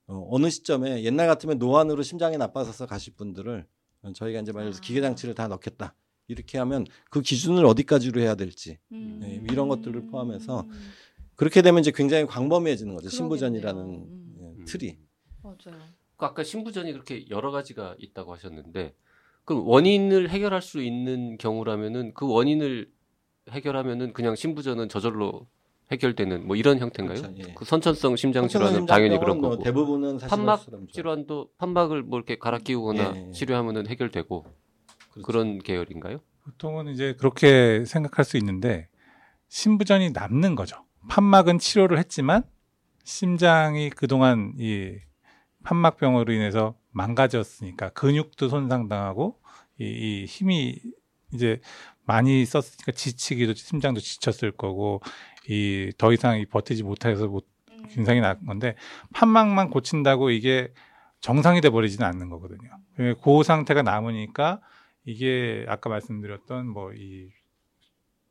어, 0.06 0.26
어느 0.30 0.50
시점에 0.50 1.04
옛날 1.04 1.26
같으면 1.28 1.58
노안으로 1.58 2.02
심장이 2.02 2.36
나빠져서 2.36 2.86
가실 2.86 3.12
분들을 3.14 3.66
저희가 4.14 4.40
이제 4.40 4.50
말해서 4.50 4.78
아. 4.78 4.80
기계 4.80 5.00
장치를 5.00 5.34
다 5.34 5.46
넣겠다 5.46 5.94
이렇게 6.26 6.58
하면 6.58 6.86
그 7.10 7.20
기준을 7.20 7.64
어디까지로 7.66 8.20
해야 8.20 8.34
될지 8.34 8.78
음. 8.92 9.18
네, 9.20 9.42
이런 9.50 9.68
것들을 9.68 10.06
포함해서 10.06 10.66
그렇게 11.36 11.60
되면 11.62 11.80
이제 11.80 11.92
굉장히 11.94 12.26
광범위해지는 12.26 12.94
거죠. 12.94 13.10
신부전이라는 13.10 13.82
음. 13.82 14.36
예, 14.40 14.44
음. 14.44 14.64
틀이 14.66 14.96
맞아요. 15.42 15.80
그 16.16 16.26
아까 16.26 16.42
신부전이 16.42 16.92
그렇게 16.92 17.28
여러 17.30 17.50
가지가 17.50 17.96
있다고 17.98 18.32
하셨는데 18.32 18.94
그럼 19.44 19.66
원인을 19.66 20.30
해결할 20.30 20.62
수 20.62 20.82
있는 20.82 21.38
경우라면은 21.38 22.14
그 22.14 22.26
원인을 22.28 22.90
해결하면은 23.50 24.12
그냥 24.12 24.36
신부전은 24.36 24.88
저절로 24.88 25.48
해결되는 25.90 26.46
뭐 26.46 26.54
이런 26.54 26.78
형태인가요? 26.78 27.20
그렇죠, 27.20 27.36
예. 27.38 27.54
그 27.54 27.64
선천성 27.64 28.14
심장 28.16 28.46
질환은 28.46 28.86
당연히 28.86 29.18
그런 29.18 29.40
뭐 29.40 29.50
거고 29.50 29.62
대부분은 29.64 30.18
사실 30.20 30.28
판막. 30.36 30.62
질환도 30.92 31.48
판막을 31.58 32.02
뭐 32.02 32.18
이렇게 32.18 32.38
갈아 32.38 32.58
끼우거나 32.58 33.16
예, 33.16 33.26
예. 33.28 33.30
치료하면은 33.32 33.88
해결되고 33.88 34.42
그렇죠. 35.10 35.26
그런 35.26 35.58
계열인가요? 35.58 36.20
보통은 36.44 36.88
이제 36.88 37.14
그렇게 37.18 37.84
생각할 37.84 38.24
수 38.24 38.36
있는데 38.36 38.88
신부전이 39.48 40.10
남는 40.10 40.54
거죠. 40.54 40.84
판막은 41.08 41.58
치료를 41.58 41.98
했지만 41.98 42.44
심장이 43.02 43.90
그동안 43.90 44.52
이 44.58 44.92
판막병으로 45.64 46.32
인해서 46.32 46.76
망가졌으니까 46.90 47.90
근육도 47.90 48.48
손상당하고 48.48 49.40
이, 49.78 49.84
이 49.84 50.24
힘이 50.26 50.80
이제 51.32 51.60
많이 52.04 52.44
썼으니까 52.44 52.92
지치기도 52.92 53.54
심장도 53.54 54.00
지쳤을 54.00 54.52
거고 54.52 55.00
이 55.48 55.90
더 55.98 56.12
이상 56.12 56.38
이 56.38 56.46
버티지 56.46 56.82
못해서 56.82 57.26
못 57.28 57.46
음. 57.70 57.88
증상이 57.88 58.20
난 58.20 58.44
건데 58.44 58.74
판막만 59.14 59.70
고친다고 59.70 60.30
이게 60.30 60.72
정상이 61.20 61.60
돼 61.60 61.70
버리지는 61.70 62.06
않는 62.06 62.28
거거든요. 62.30 62.70
그 63.22 63.42
상태가 63.44 63.82
남으니까 63.82 64.60
이게 65.04 65.64
아까 65.68 65.88
말씀드렸던 65.90 66.68
뭐 66.68 66.92
이 66.94 67.28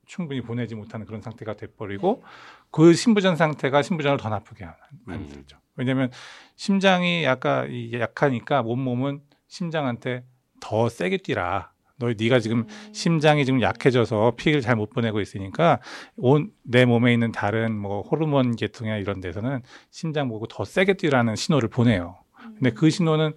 충분히 0.05 0.41
보내지 0.41 0.73
못하는 0.73 1.05
그런 1.05 1.21
상태가 1.21 1.55
돼 1.55 1.67
버리고 1.67 2.23
그 2.71 2.93
신부전 2.95 3.35
상태가 3.35 3.83
신부전을 3.83 4.17
더 4.17 4.29
나쁘게 4.29 4.63
하- 4.65 4.75
만들죠. 5.05 5.57
왜냐하면 5.79 6.11
심장이 6.55 7.23
이 7.69 7.91
약하니까 7.93 8.61
몸 8.63 8.79
몸은 8.81 9.21
심장한테 9.47 10.23
더 10.59 10.89
세게 10.89 11.17
뛰라. 11.17 11.71
너 11.97 12.13
네가 12.17 12.39
지금 12.39 12.59
음. 12.59 12.93
심장이 12.93 13.43
지금 13.45 13.61
약해져서 13.61 14.33
피를 14.37 14.61
잘 14.61 14.75
못 14.75 14.89
보내고 14.89 15.19
있으니까 15.21 15.79
온 16.17 16.51
내 16.63 16.85
몸에 16.85 17.11
있는 17.13 17.31
다른 17.31 17.75
뭐 17.75 18.01
호르몬 18.03 18.55
계통이나 18.55 18.97
이런 18.97 19.19
데서는 19.21 19.61
심장 19.89 20.29
보고 20.29 20.45
더 20.47 20.63
세게 20.63 20.93
뛰라는 20.93 21.35
신호를 21.35 21.69
보내요. 21.69 22.17
근데 22.57 22.69
그 22.71 22.89
신호는 22.89 23.33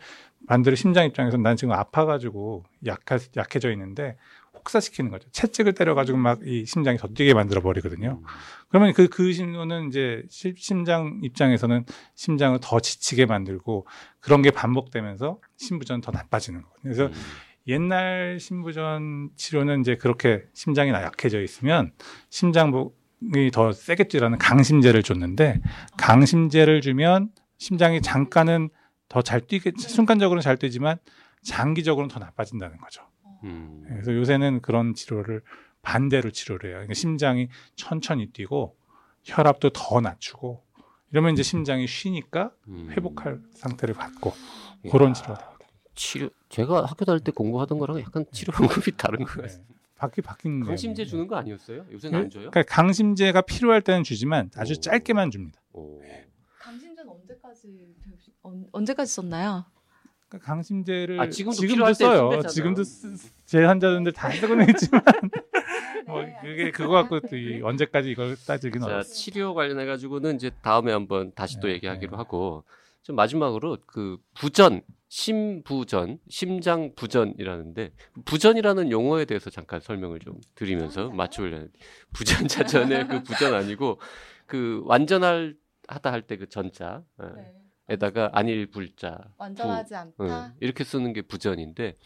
반대로 0.48 0.76
심장 0.76 1.07
입장에서 1.07 1.37
난 1.38 1.57
지금 1.57 1.72
아파가지고 1.72 2.64
약하, 2.87 3.18
약해져 3.37 3.70
있는데 3.72 4.16
혹사시키는 4.55 5.11
거죠. 5.11 5.29
채찍을 5.31 5.73
때려가지고 5.75 6.19
막 6.19 6.41
이 6.45 6.65
심장이 6.67 6.99
더 6.99 7.09
뛰게 7.09 7.35
만들어 7.35 7.61
버리거든요. 7.62 8.23
그러면 8.69 8.93
그, 8.93 9.09
그 9.09 9.33
신호는 9.33 9.88
이제 9.88 10.23
시- 10.31 10.55
심장 10.57 11.21
입장에서는 11.23 11.85
심장을 12.15 12.59
더 12.61 12.81
지치게 12.81 13.27
만들고 13.27 13.87
그런 14.21 14.43
게 14.43 14.51
반복되면서 14.51 15.38
신부전 15.57 16.01
더 16.01 16.11
나빠지는 16.12 16.62
거거든요. 16.62 16.83
그래서 16.95 17.07
음. 17.07 17.12
옛날 17.69 18.38
신부전 18.41 19.31
치료는 19.37 19.81
이제 19.83 19.97
그렇게 19.97 20.43
심장이 20.53 20.91
약해져 20.91 21.41
있으면 21.43 21.93
심장이 22.29 23.51
더 23.53 23.73
세게 23.73 24.09
뛰라는 24.09 24.38
강심제를 24.38 25.03
줬는데 25.05 25.61
강심제를 25.97 26.81
주면 26.81 27.31
심장이 27.59 28.03
잠깐은 28.03 28.69
더 29.09 29.23
잘 29.23 29.41
뛰게 29.43 29.73
순간적으로는 29.79 30.41
잘 30.43 30.57
뛰지만 30.57 30.97
장기적으로는 31.45 32.09
더 32.12 32.19
나빠진다는 32.19 32.79
거죠. 32.79 33.03
음. 33.44 33.85
그래서 33.88 34.14
요새는 34.14 34.61
그런 34.62 34.94
치료를 34.94 35.42
반대로 35.83 36.31
치료를 36.31 36.70
해요. 36.70 36.74
그러니까 36.76 36.94
심장이 36.94 37.48
천천히 37.76 38.26
뛰고 38.26 38.76
혈압도 39.24 39.70
더 39.70 40.00
낮추고 40.00 40.62
이러면 41.11 41.35
이제 41.35 41.42
심장이 41.42 41.87
쉬니까 41.87 42.52
음. 42.68 42.88
회복할 42.90 43.40
상태를 43.55 43.94
갖고 43.94 44.33
그런 44.90 45.09
이야, 45.11 45.12
치료가 45.14 45.52
치료 45.94 46.31
제가 46.48 46.85
학교 46.87 47.05
다닐 47.05 47.20
때 47.20 47.33
공부하던 47.33 47.78
거랑 47.78 48.00
약간 48.00 48.24
치료 48.33 48.52
방법이 48.52 48.96
다른 48.96 49.18
것 49.24 49.26
같아요. 49.26 49.46
네. 49.59 49.64
바뀌 49.96 50.20
바뀐 50.20 50.64
강심제. 50.64 51.05
주는 51.05 51.28
거 51.28 51.37
아니었어요? 51.37 51.87
요새는 51.92 52.18
안 52.18 52.31
줘요? 52.31 52.50
그러니까 52.50 52.74
강심제가 52.74 53.42
필요할 53.42 53.83
때는 53.83 54.02
주지만 54.02 54.50
아주 54.57 54.72
오. 54.72 54.81
짧게만 54.81 55.31
줍니다. 55.31 55.61
오. 55.72 56.00
강심제는 56.59 57.09
언제까지 57.09 57.94
언제까지 58.72 59.14
썼나요? 59.14 59.64
그러니까 60.33 60.38
강심제를 60.47 61.21
아, 61.21 61.29
지금도 61.29 61.57
지금도 61.57 61.85
써요. 61.92 61.95
쓴대잖아요. 62.31 62.42
지금도 62.49 62.85
쓰- 62.85 63.31
제 63.45 63.64
환자분들 63.64 64.12
다 64.12 64.31
쓰고는 64.31 64.66
있지만 64.71 65.03
뭐 66.07 66.25
그게 66.40 66.71
그거 66.71 66.88
갖고 66.92 67.21
또이 67.21 67.61
언제까지 67.62 68.11
이걸 68.11 68.37
따지기는 68.47 68.87
자, 68.87 68.92
어렵습니다. 68.95 69.14
치료 69.18 69.55
관련해 69.55 69.85
가지고는 69.87 70.37
이제 70.37 70.51
다음에 70.62 70.90
한번 70.92 71.33
다시 71.35 71.61
또 71.61 71.68
네, 71.68 71.75
얘기하기로 71.75 72.12
네. 72.12 72.16
하고 72.16 72.64
좀 73.03 73.16
마지막으로 73.16 73.79
그 73.87 74.16
부전, 74.35 74.81
심부전, 75.09 76.18
심장 76.29 76.92
부전이라는데 76.95 77.92
부전이라는 78.25 78.90
용어에 78.90 79.25
대해서 79.27 79.51
잠깐 79.51 79.81
설명을 79.81 80.21
좀 80.21 80.38
드리면서 80.55 81.11
맞추려는 81.11 81.71
부전 82.14 82.49
자전의 82.49 83.09
그 83.09 83.23
부전 83.23 83.55
아니고 83.55 84.01
그 84.47 84.83
완전할 84.87 85.57
하다 85.88 86.12
할 86.12 86.23
때 86.27 86.37
그 86.37 86.49
전자 86.49 87.03
예, 87.23 87.27
에다가 87.88 88.31
아닐 88.33 88.66
불자 88.66 89.18
완전하지 89.38 89.95
않다. 89.95 90.14
응, 90.21 90.53
이렇게 90.61 90.85
쓰는 90.85 91.12
게 91.12 91.23
부전인데 91.23 91.97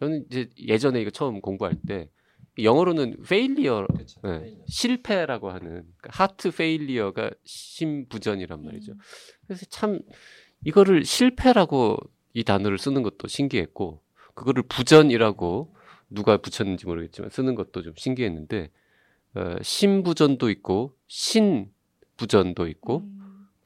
저는 0.00 0.26
이제 0.30 0.50
예전에 0.58 1.00
이거 1.00 1.10
처음 1.10 1.40
공부할 1.40 1.76
때 1.86 2.10
영어로는 2.62 3.18
failure 3.20 3.86
그렇죠. 3.86 4.20
네, 4.22 4.56
실패라고 4.66 5.50
하는 5.50 5.70
그러니까 5.96 6.10
heart 6.10 6.50
failure가 6.50 7.30
심부전이란 7.44 8.64
말이죠. 8.64 8.92
음. 8.92 8.98
그래서 9.46 9.64
참 9.66 10.00
이거를 10.64 11.04
실패라고 11.04 11.98
이 12.34 12.44
단어를 12.44 12.78
쓰는 12.78 13.02
것도 13.02 13.28
신기했고 13.28 14.02
그거를 14.34 14.64
부전이라고 14.64 15.74
누가 16.10 16.36
붙였는지 16.38 16.86
모르겠지만 16.86 17.30
쓰는 17.30 17.54
것도 17.54 17.82
좀 17.82 17.92
신기했는데 17.96 18.70
어, 19.34 19.56
심부전도 19.62 20.50
있고 20.50 20.96
신부전도 21.06 22.66
있고 22.68 22.98
음. 22.98 23.17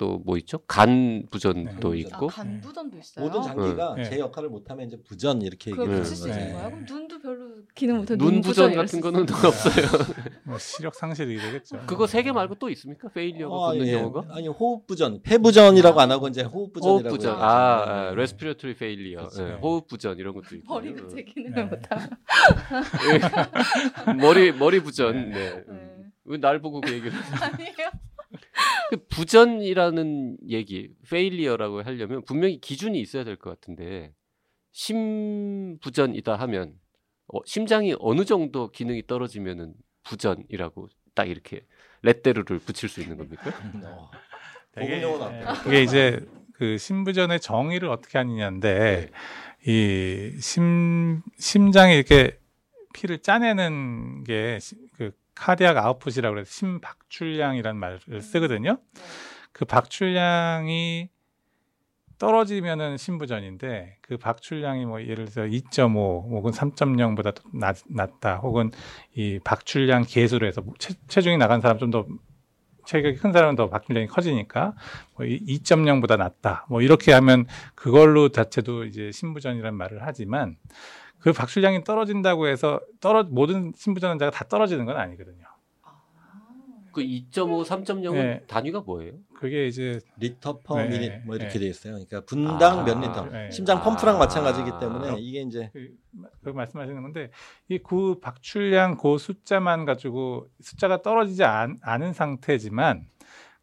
또 0.02 0.20
뭐 0.24 0.36
있죠? 0.38 0.58
간 0.66 1.22
부전도 1.30 1.92
네. 1.92 1.98
있고 2.00 2.26
아, 2.26 2.28
간 2.28 2.60
부전도 2.60 2.98
있어요. 2.98 3.24
모든 3.24 3.40
장기가 3.42 3.94
네. 3.96 4.04
제 4.04 4.18
역할을 4.18 4.48
못하면 4.48 4.88
이제 4.88 4.96
부전 5.06 5.40
이렇게 5.42 5.70
얘기를 5.70 5.88
하는. 5.88 6.02
거야? 6.02 6.36
네. 6.36 6.52
그럼 6.52 6.84
눈도 6.88 7.18
별로 7.20 7.48
기능 7.74 7.98
못해. 7.98 8.16
눈부전 8.16 8.74
같은 8.74 9.00
거는 9.00 9.20
없어요. 9.22 9.86
뭐 10.44 10.58
시력 10.58 10.94
상실이 10.96 11.38
되겠죠. 11.38 11.78
그거 11.86 12.06
세 12.08 12.22
개 12.22 12.32
말고 12.32 12.56
또 12.56 12.68
있습니까? 12.70 13.08
failure가 13.08 13.54
어, 13.54 13.70
붙는 13.72 13.86
예. 13.86 13.92
용어가? 13.94 14.26
아니 14.34 14.48
호흡 14.48 14.86
부전, 14.86 15.20
폐 15.22 15.38
부전이라고 15.38 16.00
안 16.00 16.10
하고 16.10 16.28
이제 16.28 16.42
호흡 16.42 16.72
부전이라고. 16.72 17.08
호흡 17.08 17.18
부전, 17.18 17.34
해요. 17.36 17.42
아, 17.42 17.84
네. 17.84 17.90
아 17.92 18.10
respiratory 18.12 18.74
failure, 18.74 19.28
그렇죠. 19.28 19.48
예, 19.48 19.52
호흡 19.60 19.86
부전 19.88 20.18
이런 20.18 20.34
것도 20.34 20.56
있고. 20.56 20.74
버리고 20.74 21.08
제 21.08 21.22
기능을 21.22 21.54
네. 21.54 21.64
못하고. 21.64 22.02
머리 24.18 24.52
머리 24.52 24.80
부전. 24.80 25.30
네. 25.30 25.30
네. 25.30 25.64
네. 25.68 25.88
왜 26.24 26.38
날 26.38 26.60
보고 26.60 26.80
그 26.80 26.92
얘기를? 26.92 27.12
아니에요. 27.40 27.90
그 28.90 28.96
부전이라는 29.08 30.38
얘기, 30.48 30.90
failure라고 31.06 31.82
하려면 31.82 32.22
분명히 32.24 32.60
기준이 32.60 33.00
있어야 33.00 33.24
될 33.24 33.36
것 33.36 33.50
같은데 33.50 34.12
심부전이다 34.72 36.36
하면 36.36 36.74
어, 37.28 37.38
심장이 37.46 37.94
어느 37.98 38.24
정도 38.24 38.70
기능이 38.70 39.06
떨어지면은 39.06 39.74
부전이라고 40.04 40.88
딱 41.14 41.28
이렇게 41.28 41.64
레떼르를 42.02 42.58
붙일 42.58 42.88
수 42.88 43.00
있는 43.00 43.16
겁니까? 43.16 43.42
어. 43.84 44.10
되게, 44.72 45.00
예, 45.00 45.04
어때요? 45.04 45.46
그게 45.62 45.82
이제 45.82 46.20
그 46.54 46.76
심부전의 46.78 47.40
정의를 47.40 47.88
어떻게 47.88 48.18
하느냐인데 48.18 49.10
이심 49.66 51.22
심장이 51.38 51.94
이렇게 51.94 52.38
피를 52.94 53.18
짜내는 53.18 54.24
게 54.24 54.58
그 54.96 55.12
카디악 55.34 55.76
아웃풋이라고 55.76 56.38
해서 56.38 56.50
심박출량이라는 56.50 57.78
말을 57.78 58.20
쓰거든요. 58.20 58.78
그 59.52 59.64
박출량이 59.64 61.10
떨어지면은 62.18 62.96
심부전인데 62.98 63.98
그 64.00 64.16
박출량이 64.16 64.86
뭐 64.86 65.02
예를 65.02 65.24
들어서 65.24 65.42
2.5 65.42 66.30
혹은 66.30 66.52
3.0보다 66.52 67.34
낮, 67.52 67.78
낮다 67.88 68.36
혹은 68.36 68.70
이 69.14 69.40
박출량 69.42 70.04
계수로 70.06 70.46
해서 70.46 70.60
뭐 70.60 70.74
체, 70.78 70.94
체중이 71.08 71.36
나간 71.38 71.60
사람 71.60 71.78
좀 71.78 71.90
더 71.90 72.06
체격이 72.84 73.18
큰 73.18 73.32
사람은 73.32 73.56
더 73.56 73.68
박출량이 73.68 74.06
커지니까 74.08 74.74
뭐 75.16 75.26
2.0보다 75.26 76.16
낮다 76.16 76.66
뭐 76.68 76.82
이렇게 76.82 77.12
하면 77.12 77.46
그걸로 77.74 78.28
자체도 78.28 78.84
이제 78.84 79.10
심부전이라는 79.12 79.76
말을 79.76 80.00
하지만 80.02 80.56
그 81.22 81.32
박출량이 81.32 81.84
떨어진다고 81.84 82.48
해서 82.48 82.80
떨어 83.00 83.22
모든 83.24 83.72
심부전 83.76 84.10
환자가 84.10 84.30
다 84.30 84.44
떨어지는 84.48 84.84
건 84.84 84.96
아니거든요. 84.96 85.46
그 86.92 87.00
2.5, 87.00 87.64
3.0은 87.64 88.12
네. 88.12 88.42
단위가 88.46 88.80
뭐예요? 88.80 89.14
그게 89.34 89.66
이제 89.66 89.98
liter 90.18 90.60
per 90.60 90.76
네, 90.76 90.88
minute 90.88 91.24
뭐 91.24 91.38
네. 91.38 91.44
이렇게 91.44 91.58
돼 91.58 91.66
있어요. 91.66 91.94
그러니까 91.94 92.20
분당 92.26 92.80
아, 92.80 92.84
몇 92.84 93.00
리터. 93.00 93.24
네. 93.30 93.50
심장 93.50 93.82
펌프랑 93.82 94.16
아. 94.16 94.18
마찬가지이기 94.18 94.72
때문에 94.78 95.18
이게 95.18 95.40
이제 95.40 95.70
그, 95.72 95.88
그 96.44 96.50
말씀하시는 96.50 97.00
건데 97.00 97.30
이그 97.68 98.20
박출량 98.20 98.98
그 98.98 99.16
숫자만 99.16 99.86
가지고 99.86 100.50
숫자가 100.60 101.00
떨어지지 101.00 101.44
않, 101.44 101.78
않은 101.80 102.12
상태지만 102.12 103.06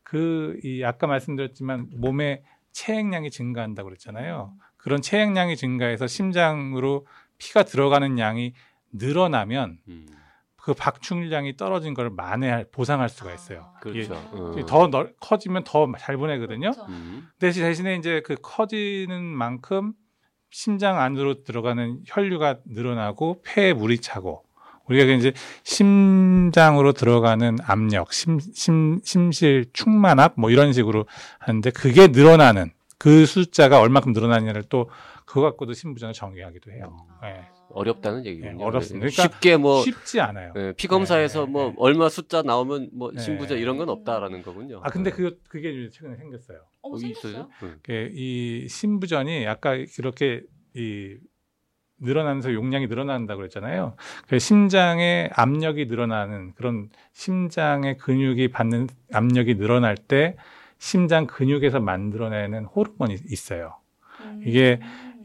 그 0.01 0.59
이 0.63 0.83
아까 0.83 1.05
말씀드렸지만 1.05 1.87
몸에 1.97 2.43
체액량이 2.71 3.29
증가한다고 3.29 3.89
그랬잖아요. 3.89 4.53
그런 4.77 5.01
체액량이 5.01 5.55
증가해서 5.55 6.07
심장으로 6.07 7.05
피가 7.39 7.63
들어가는 7.63 8.19
양이 8.19 8.53
늘어나면 8.91 9.79
음, 9.87 10.05
그 10.55 10.73
박출량이 10.73 11.57
떨어진 11.57 11.93
걸 11.93 12.09
만회할 12.11 12.65
보상할 12.71 13.09
수가 13.09 13.33
있어요. 13.33 13.71
그렇죠. 13.81 13.99
이게 13.99 14.61
음. 14.61 14.65
더 14.67 14.87
넓, 14.87 15.15
커지면 15.19 15.63
더 15.63 15.87
잘 15.97 16.17
보내거든요. 16.17 16.71
그렇죠. 16.71 16.85
음. 16.89 17.27
대신 17.39 17.63
대신에 17.63 17.95
이제 17.95 18.21
그 18.23 18.35
커지는 18.41 19.23
만큼 19.23 19.93
심장 20.51 20.99
안으로 20.99 21.43
들어가는 21.43 22.01
혈류가 22.05 22.59
늘어나고 22.67 23.41
폐에 23.45 23.73
물이 23.73 23.99
차고 23.99 24.43
우리가 24.87 25.11
이제 25.13 25.33
심장으로 25.63 26.93
들어가는 26.93 27.57
압력, 27.63 28.11
심, 28.11 28.39
심, 28.39 28.99
심실 29.03 29.65
충만압 29.73 30.33
뭐 30.35 30.49
이런 30.49 30.73
식으로 30.73 31.05
하는데 31.37 31.69
그게 31.71 32.07
늘어나는 32.07 32.71
그 32.97 33.25
숫자가 33.25 33.79
얼마큼 33.79 34.11
늘어나느냐를 34.13 34.63
또 34.63 34.89
그거 35.29 35.41
갖고도 35.41 35.73
신부전을 35.73 36.13
정의하기도 36.13 36.71
해요. 36.71 36.97
아. 37.21 37.27
네. 37.27 37.45
어렵다는 37.69 38.25
얘기군요. 38.25 38.57
네, 38.57 38.63
어렵습니다. 38.63 39.05
네. 39.05 39.11
그러니까 39.11 39.35
쉽게 39.35 39.57
뭐 39.57 39.83
쉽지 39.83 40.19
않아요. 40.19 40.53
예, 40.55 40.73
피 40.75 40.87
검사에서 40.87 41.45
네, 41.45 41.51
뭐 41.51 41.67
네. 41.67 41.75
얼마 41.77 42.09
숫자 42.09 42.41
나오면 42.41 42.89
뭐 42.93 43.11
네. 43.11 43.21
신부전 43.21 43.59
이런 43.59 43.77
건 43.77 43.89
없다라는 43.89 44.41
거군요. 44.41 44.81
아 44.83 44.89
근데 44.89 45.11
그 45.11 45.39
그게 45.47 45.87
최근에 45.91 46.15
생겼어요. 46.15 46.61
어, 46.81 46.89
거기 46.89 47.13
생겼어요? 47.13 47.47
이 48.11 48.65
신부전이 48.67 49.45
아까 49.45 49.77
그렇게 49.95 50.41
이 50.73 51.17
늘어나면서 51.99 52.51
용량이 52.55 52.87
늘어난다고 52.87 53.37
그랬잖아요. 53.37 53.97
그 54.27 54.39
심장의 54.39 55.29
압력이 55.33 55.85
늘어나는 55.85 56.53
그런 56.55 56.89
심장의 57.13 57.99
근육이 57.99 58.47
받는 58.47 58.87
압력이 59.13 59.57
늘어날 59.57 59.95
때 59.95 60.37
심장 60.79 61.27
근육에서 61.27 61.79
만들어내는 61.81 62.65
호르몬이 62.65 63.15
있어요. 63.27 63.75
음. 64.21 64.41
이게 64.45 64.79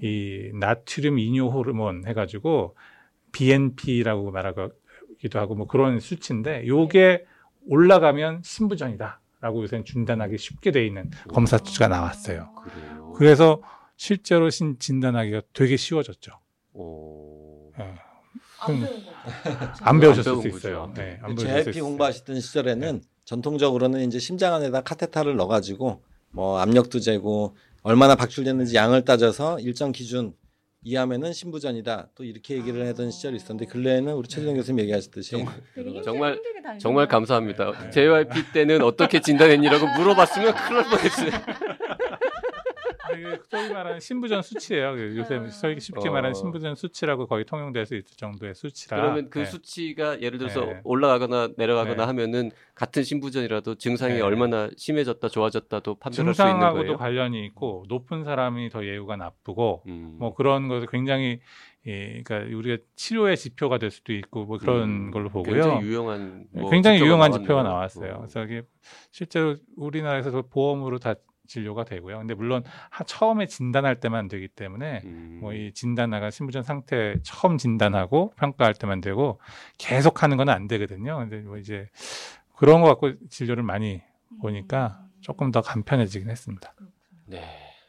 이 0.05 0.51
나트륨 0.53 1.19
이뇨 1.19 1.49
호르몬 1.49 2.07
해가지고 2.07 2.77
BNP라고 3.33 4.31
말하기도 4.31 5.39
하고 5.39 5.55
뭐 5.55 5.67
그런 5.67 5.99
수치인데 5.99 6.67
요게 6.67 7.25
올라가면 7.69 8.43
신부전이다라고 8.45 9.63
요새 9.63 9.83
진단하기 9.83 10.37
쉽게 10.37 10.73
돼 10.73 10.85
있는 10.85 11.11
검사 11.29 11.57
수치가 11.57 11.89
나왔어요. 11.89 12.53
그래요. 12.55 13.13
그래서 13.17 13.63
실제로 13.97 14.51
신 14.51 14.79
진단하기가 14.79 15.41
되게 15.55 15.79
쉬워졌죠. 15.79 16.33
오. 16.75 17.73
예. 17.81 17.95
안 19.81 20.01
배우셨을 20.01 20.37
수. 20.43 20.49
있어요. 20.49 20.93
네, 20.95 21.19
안 21.23 21.33
있어요. 21.33 21.83
공부하시던 21.83 22.41
시절에는 22.41 23.01
전통적으로는 23.25 24.07
이제 24.07 24.19
심장 24.19 24.53
안에다 24.53 24.83
카테타를 24.83 25.37
넣어가지고 25.37 26.03
뭐 26.31 26.59
압력도 26.59 27.01
재고 27.01 27.57
얼마나 27.85 28.15
박출됐는지 28.17 28.75
양을 28.75 29.05
따져서 29.05 29.61
일정 29.61 29.93
기준 29.93 30.33
이하면은 30.87 31.33
신부전이다. 31.35 32.09
또 32.15 32.25
이렇게 32.25 32.57
얘기를 32.57 32.87
하던 32.89 33.11
시절이 33.11 33.37
있었는데 33.37 33.67
근래에는 33.67 34.13
우리 34.15 34.27
최진영 34.27 34.55
교수님 34.57 34.81
얘기하셨듯이 34.81 35.31
정말- 35.31 36.35
다니시네요. 36.63 36.79
정말 36.79 37.09
감사합니다. 37.09 37.73
네. 37.73 37.91
JYP 37.91 38.53
때는 38.55 38.81
어떻게 38.83 39.21
진단했니라고 39.21 39.87
물어봤으면 39.99 40.55
큰일 40.55 40.81
날 40.81 40.91
뻔했어요. 40.91 41.31
이게 43.19 43.39
소위 43.49 43.73
말하는 43.73 44.01
신부전 44.01 44.43
수치예요. 44.43 45.17
요새 45.17 45.37
아. 45.37 45.49
소위 45.49 45.81
쉽게 45.81 46.09
어. 46.09 46.13
말하는 46.13 46.35
신부전 46.35 46.75
수치라고 46.75 47.27
거의 47.27 47.45
통용될 47.45 47.87
수 47.87 47.95
있을 47.95 48.17
정도의 48.17 48.55
수치라. 48.55 48.97
그러면 48.97 49.31
그 49.31 49.41
네. 49.41 49.45
수치가 49.45 50.21
예를 50.21 50.39
들어서 50.39 50.65
네. 50.65 50.81
올라가거나 50.85 51.51
내려가거나 51.57 51.97
네. 51.97 52.03
하면은 52.05 52.51
같은 52.75 53.03
신부전이라도 53.03 53.77
증상이 53.77 54.15
네. 54.15 54.21
얼마나 54.21 54.69
심해졌다 54.77 55.27
좋아졌다도 55.29 55.97
판별할 55.97 56.35
수 56.35 56.43
있는 56.43 56.53
증상하고도 56.53 56.85
거예요. 56.85 56.97
관련이 56.99 57.45
있고 57.47 57.85
높은 57.89 58.25
사람이 58.25 58.71
더 58.71 58.85
예후가 58.85 59.17
나쁘고 59.17 59.83
음. 59.87 60.17
뭐 60.19 60.35
그런 60.35 60.69
것을 60.69 60.89
굉장히 60.89 61.41
예, 61.87 62.23
그러니까 62.23 62.57
우리가 62.57 62.83
치료의 62.97 63.37
지표가 63.37 63.77
될 63.77 63.91
수도 63.91 64.15
있고 64.15 64.47
뭐 64.47 64.57
그런 64.57 64.83
음. 64.85 65.11
걸로 65.11 65.29
보고요. 65.29 65.55
굉장히 65.55 65.87
유용한 65.87 66.47
뭐 66.51 66.71
굉장히 66.71 66.97
지표가 66.97 67.07
유용한. 67.07 67.33
지표가 67.33 67.63
나왔어요. 67.63 68.13
어. 68.15 68.19
그래서 68.21 68.45
이게 68.45 68.63
실제로 69.11 69.55
우리나라에서 69.77 70.43
보험으로 70.49 70.99
다 70.99 71.15
진료가 71.47 71.85
되고요. 71.85 72.19
근데 72.19 72.35
물론 72.35 72.63
하- 72.91 73.05
처음에 73.05 73.47
진단할 73.47 74.01
때만 74.01 74.29
되기 74.29 74.49
때문에 74.49 75.03
음. 75.05 75.39
뭐이 75.43 75.73
진단 75.73 76.11
나가 76.11 76.31
신부전 76.31 76.63
상태 76.63 77.17
처음 77.23 77.59
진단하고 77.59 78.33
평가할 78.37 78.75
때만 78.75 79.01
되고 79.01 79.39
계속 79.79 80.23
하는 80.23 80.37
건 80.37 80.49
안 80.49 80.67
되거든요. 80.69 81.19
근데 81.19 81.39
뭐 81.41 81.59
이제 81.59 81.89
그런 82.57 82.81
거 82.83 82.89
갖고 82.89 83.13
진료를 83.29 83.63
많이 83.63 84.03
보니까 84.41 85.01
음. 85.03 85.11
조금 85.21 85.51
더 85.51 85.61
간편해지긴 85.63 86.29
했습니다. 86.31 86.75
네. 87.27 87.43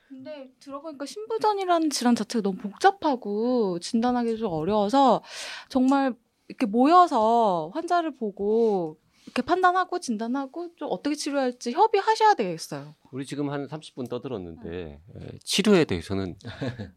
근데 0.08 0.50
들어보니까 0.60 1.06
신부전이라는 1.06 1.90
질환 1.90 2.16
자체가 2.16 2.42
너무 2.44 2.58
복잡하고 2.58 3.80
진단하기 3.80 4.38
좀 4.38 4.52
어려워서 4.54 5.22
정말 5.68 6.14
이렇게 6.48 6.66
모여서 6.66 7.72
환자를 7.74 8.16
보고 8.16 8.98
이렇게 9.36 9.46
판단하고 9.46 10.00
진단하고 10.00 10.76
좀 10.78 10.88
어떻게 10.90 11.14
치료할지 11.14 11.74
협의하셔야 11.74 12.36
되겠어요. 12.36 12.96
우리 13.12 13.26
지금 13.26 13.50
한 13.50 13.68
30분 13.68 14.10
떠들었는데 14.10 15.02
에, 15.14 15.38
치료에 15.44 15.84
대해서는 15.84 16.38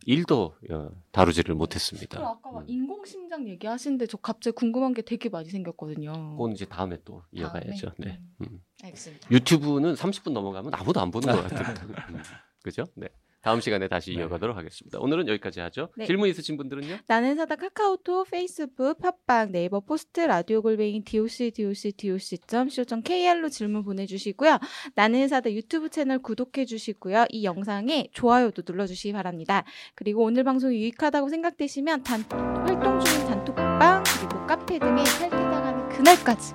일도 0.07 0.55
어, 0.71 0.91
다루지를 1.11 1.57
못했습니다. 1.57 2.21
아까 2.21 2.53
막 2.53 2.61
음. 2.61 2.65
인공심장 2.69 3.49
얘기하시는데 3.49 4.07
저 4.07 4.19
갑자기 4.19 4.55
궁금한 4.55 4.95
게 4.95 5.03
되게 5.03 5.29
많이 5.29 5.49
생겼거든요. 5.51 6.13
그건 6.13 6.53
이제 6.53 6.65
다음에 6.65 6.99
또 7.05 7.25
이어가야죠. 7.33 7.89
다음에? 7.89 8.13
네. 8.13 8.21
음. 8.43 8.47
음. 8.53 8.63
알겠습니다. 8.85 9.31
유튜브는 9.33 9.95
30분 9.95 10.31
넘어가면 10.31 10.73
아무도 10.75 11.01
안 11.01 11.11
보는 11.11 11.35
것 11.35 11.43
같아요. 11.43 11.75
음. 12.15 12.23
그죠? 12.63 12.85
네. 12.95 13.09
다음 13.49 13.63
시간에 13.63 13.89
다시 13.89 14.11
네. 14.11 14.21
이어가도록 14.21 14.59
하겠습니다. 14.59 14.99
오늘은 14.99 15.27
여기까지 15.27 15.61
하죠. 15.61 15.89
네. 15.97 16.05
질문 16.05 16.29
있으신 16.29 16.59
분들은요? 16.59 16.99
나는 17.07 17.35
의사다 17.35 17.57
카카오톡, 17.57 18.31
페이스북, 18.31 18.99
팟빵, 19.01 19.53
네이버 19.53 19.81
포스트, 19.81 20.21
라디오 20.21 20.61
골뱅이 20.61 21.03
doc 21.03 21.53
doc 21.53 21.93
doc.co.kr로 21.97 23.49
질문 23.49 23.85
보내주시고요. 23.85 24.59
나는 24.95 25.29
의사다 25.29 25.51
유튜브 25.53 25.89
채널 25.89 26.19
구독해 26.19 26.67
주시고요. 26.67 27.25
이 27.31 27.45
영상에 27.45 28.09
좋아요도 28.13 28.65
눌러주시기 28.67 29.15
바랍니다. 29.15 29.65
그리고 29.95 30.25
오늘 30.25 30.45
방송이 30.45 30.77
유익하다고 30.77 31.31
생각되시면 31.31 32.03
단, 32.03 32.25
활동 32.31 33.01
중인 33.01 33.29
단톡방 33.29 34.05
그리고 34.19 34.47
카페 34.47 34.79
등에 34.79 35.03
탈퇴당하는 35.05 35.89
그날까지 35.89 36.53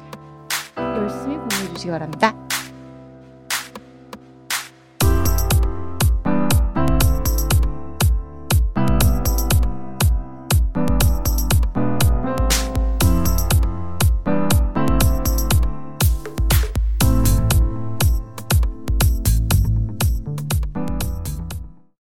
열심히 0.78 1.38
공유해 1.38 1.74
주시기 1.74 1.90
바랍니다. 1.90 2.43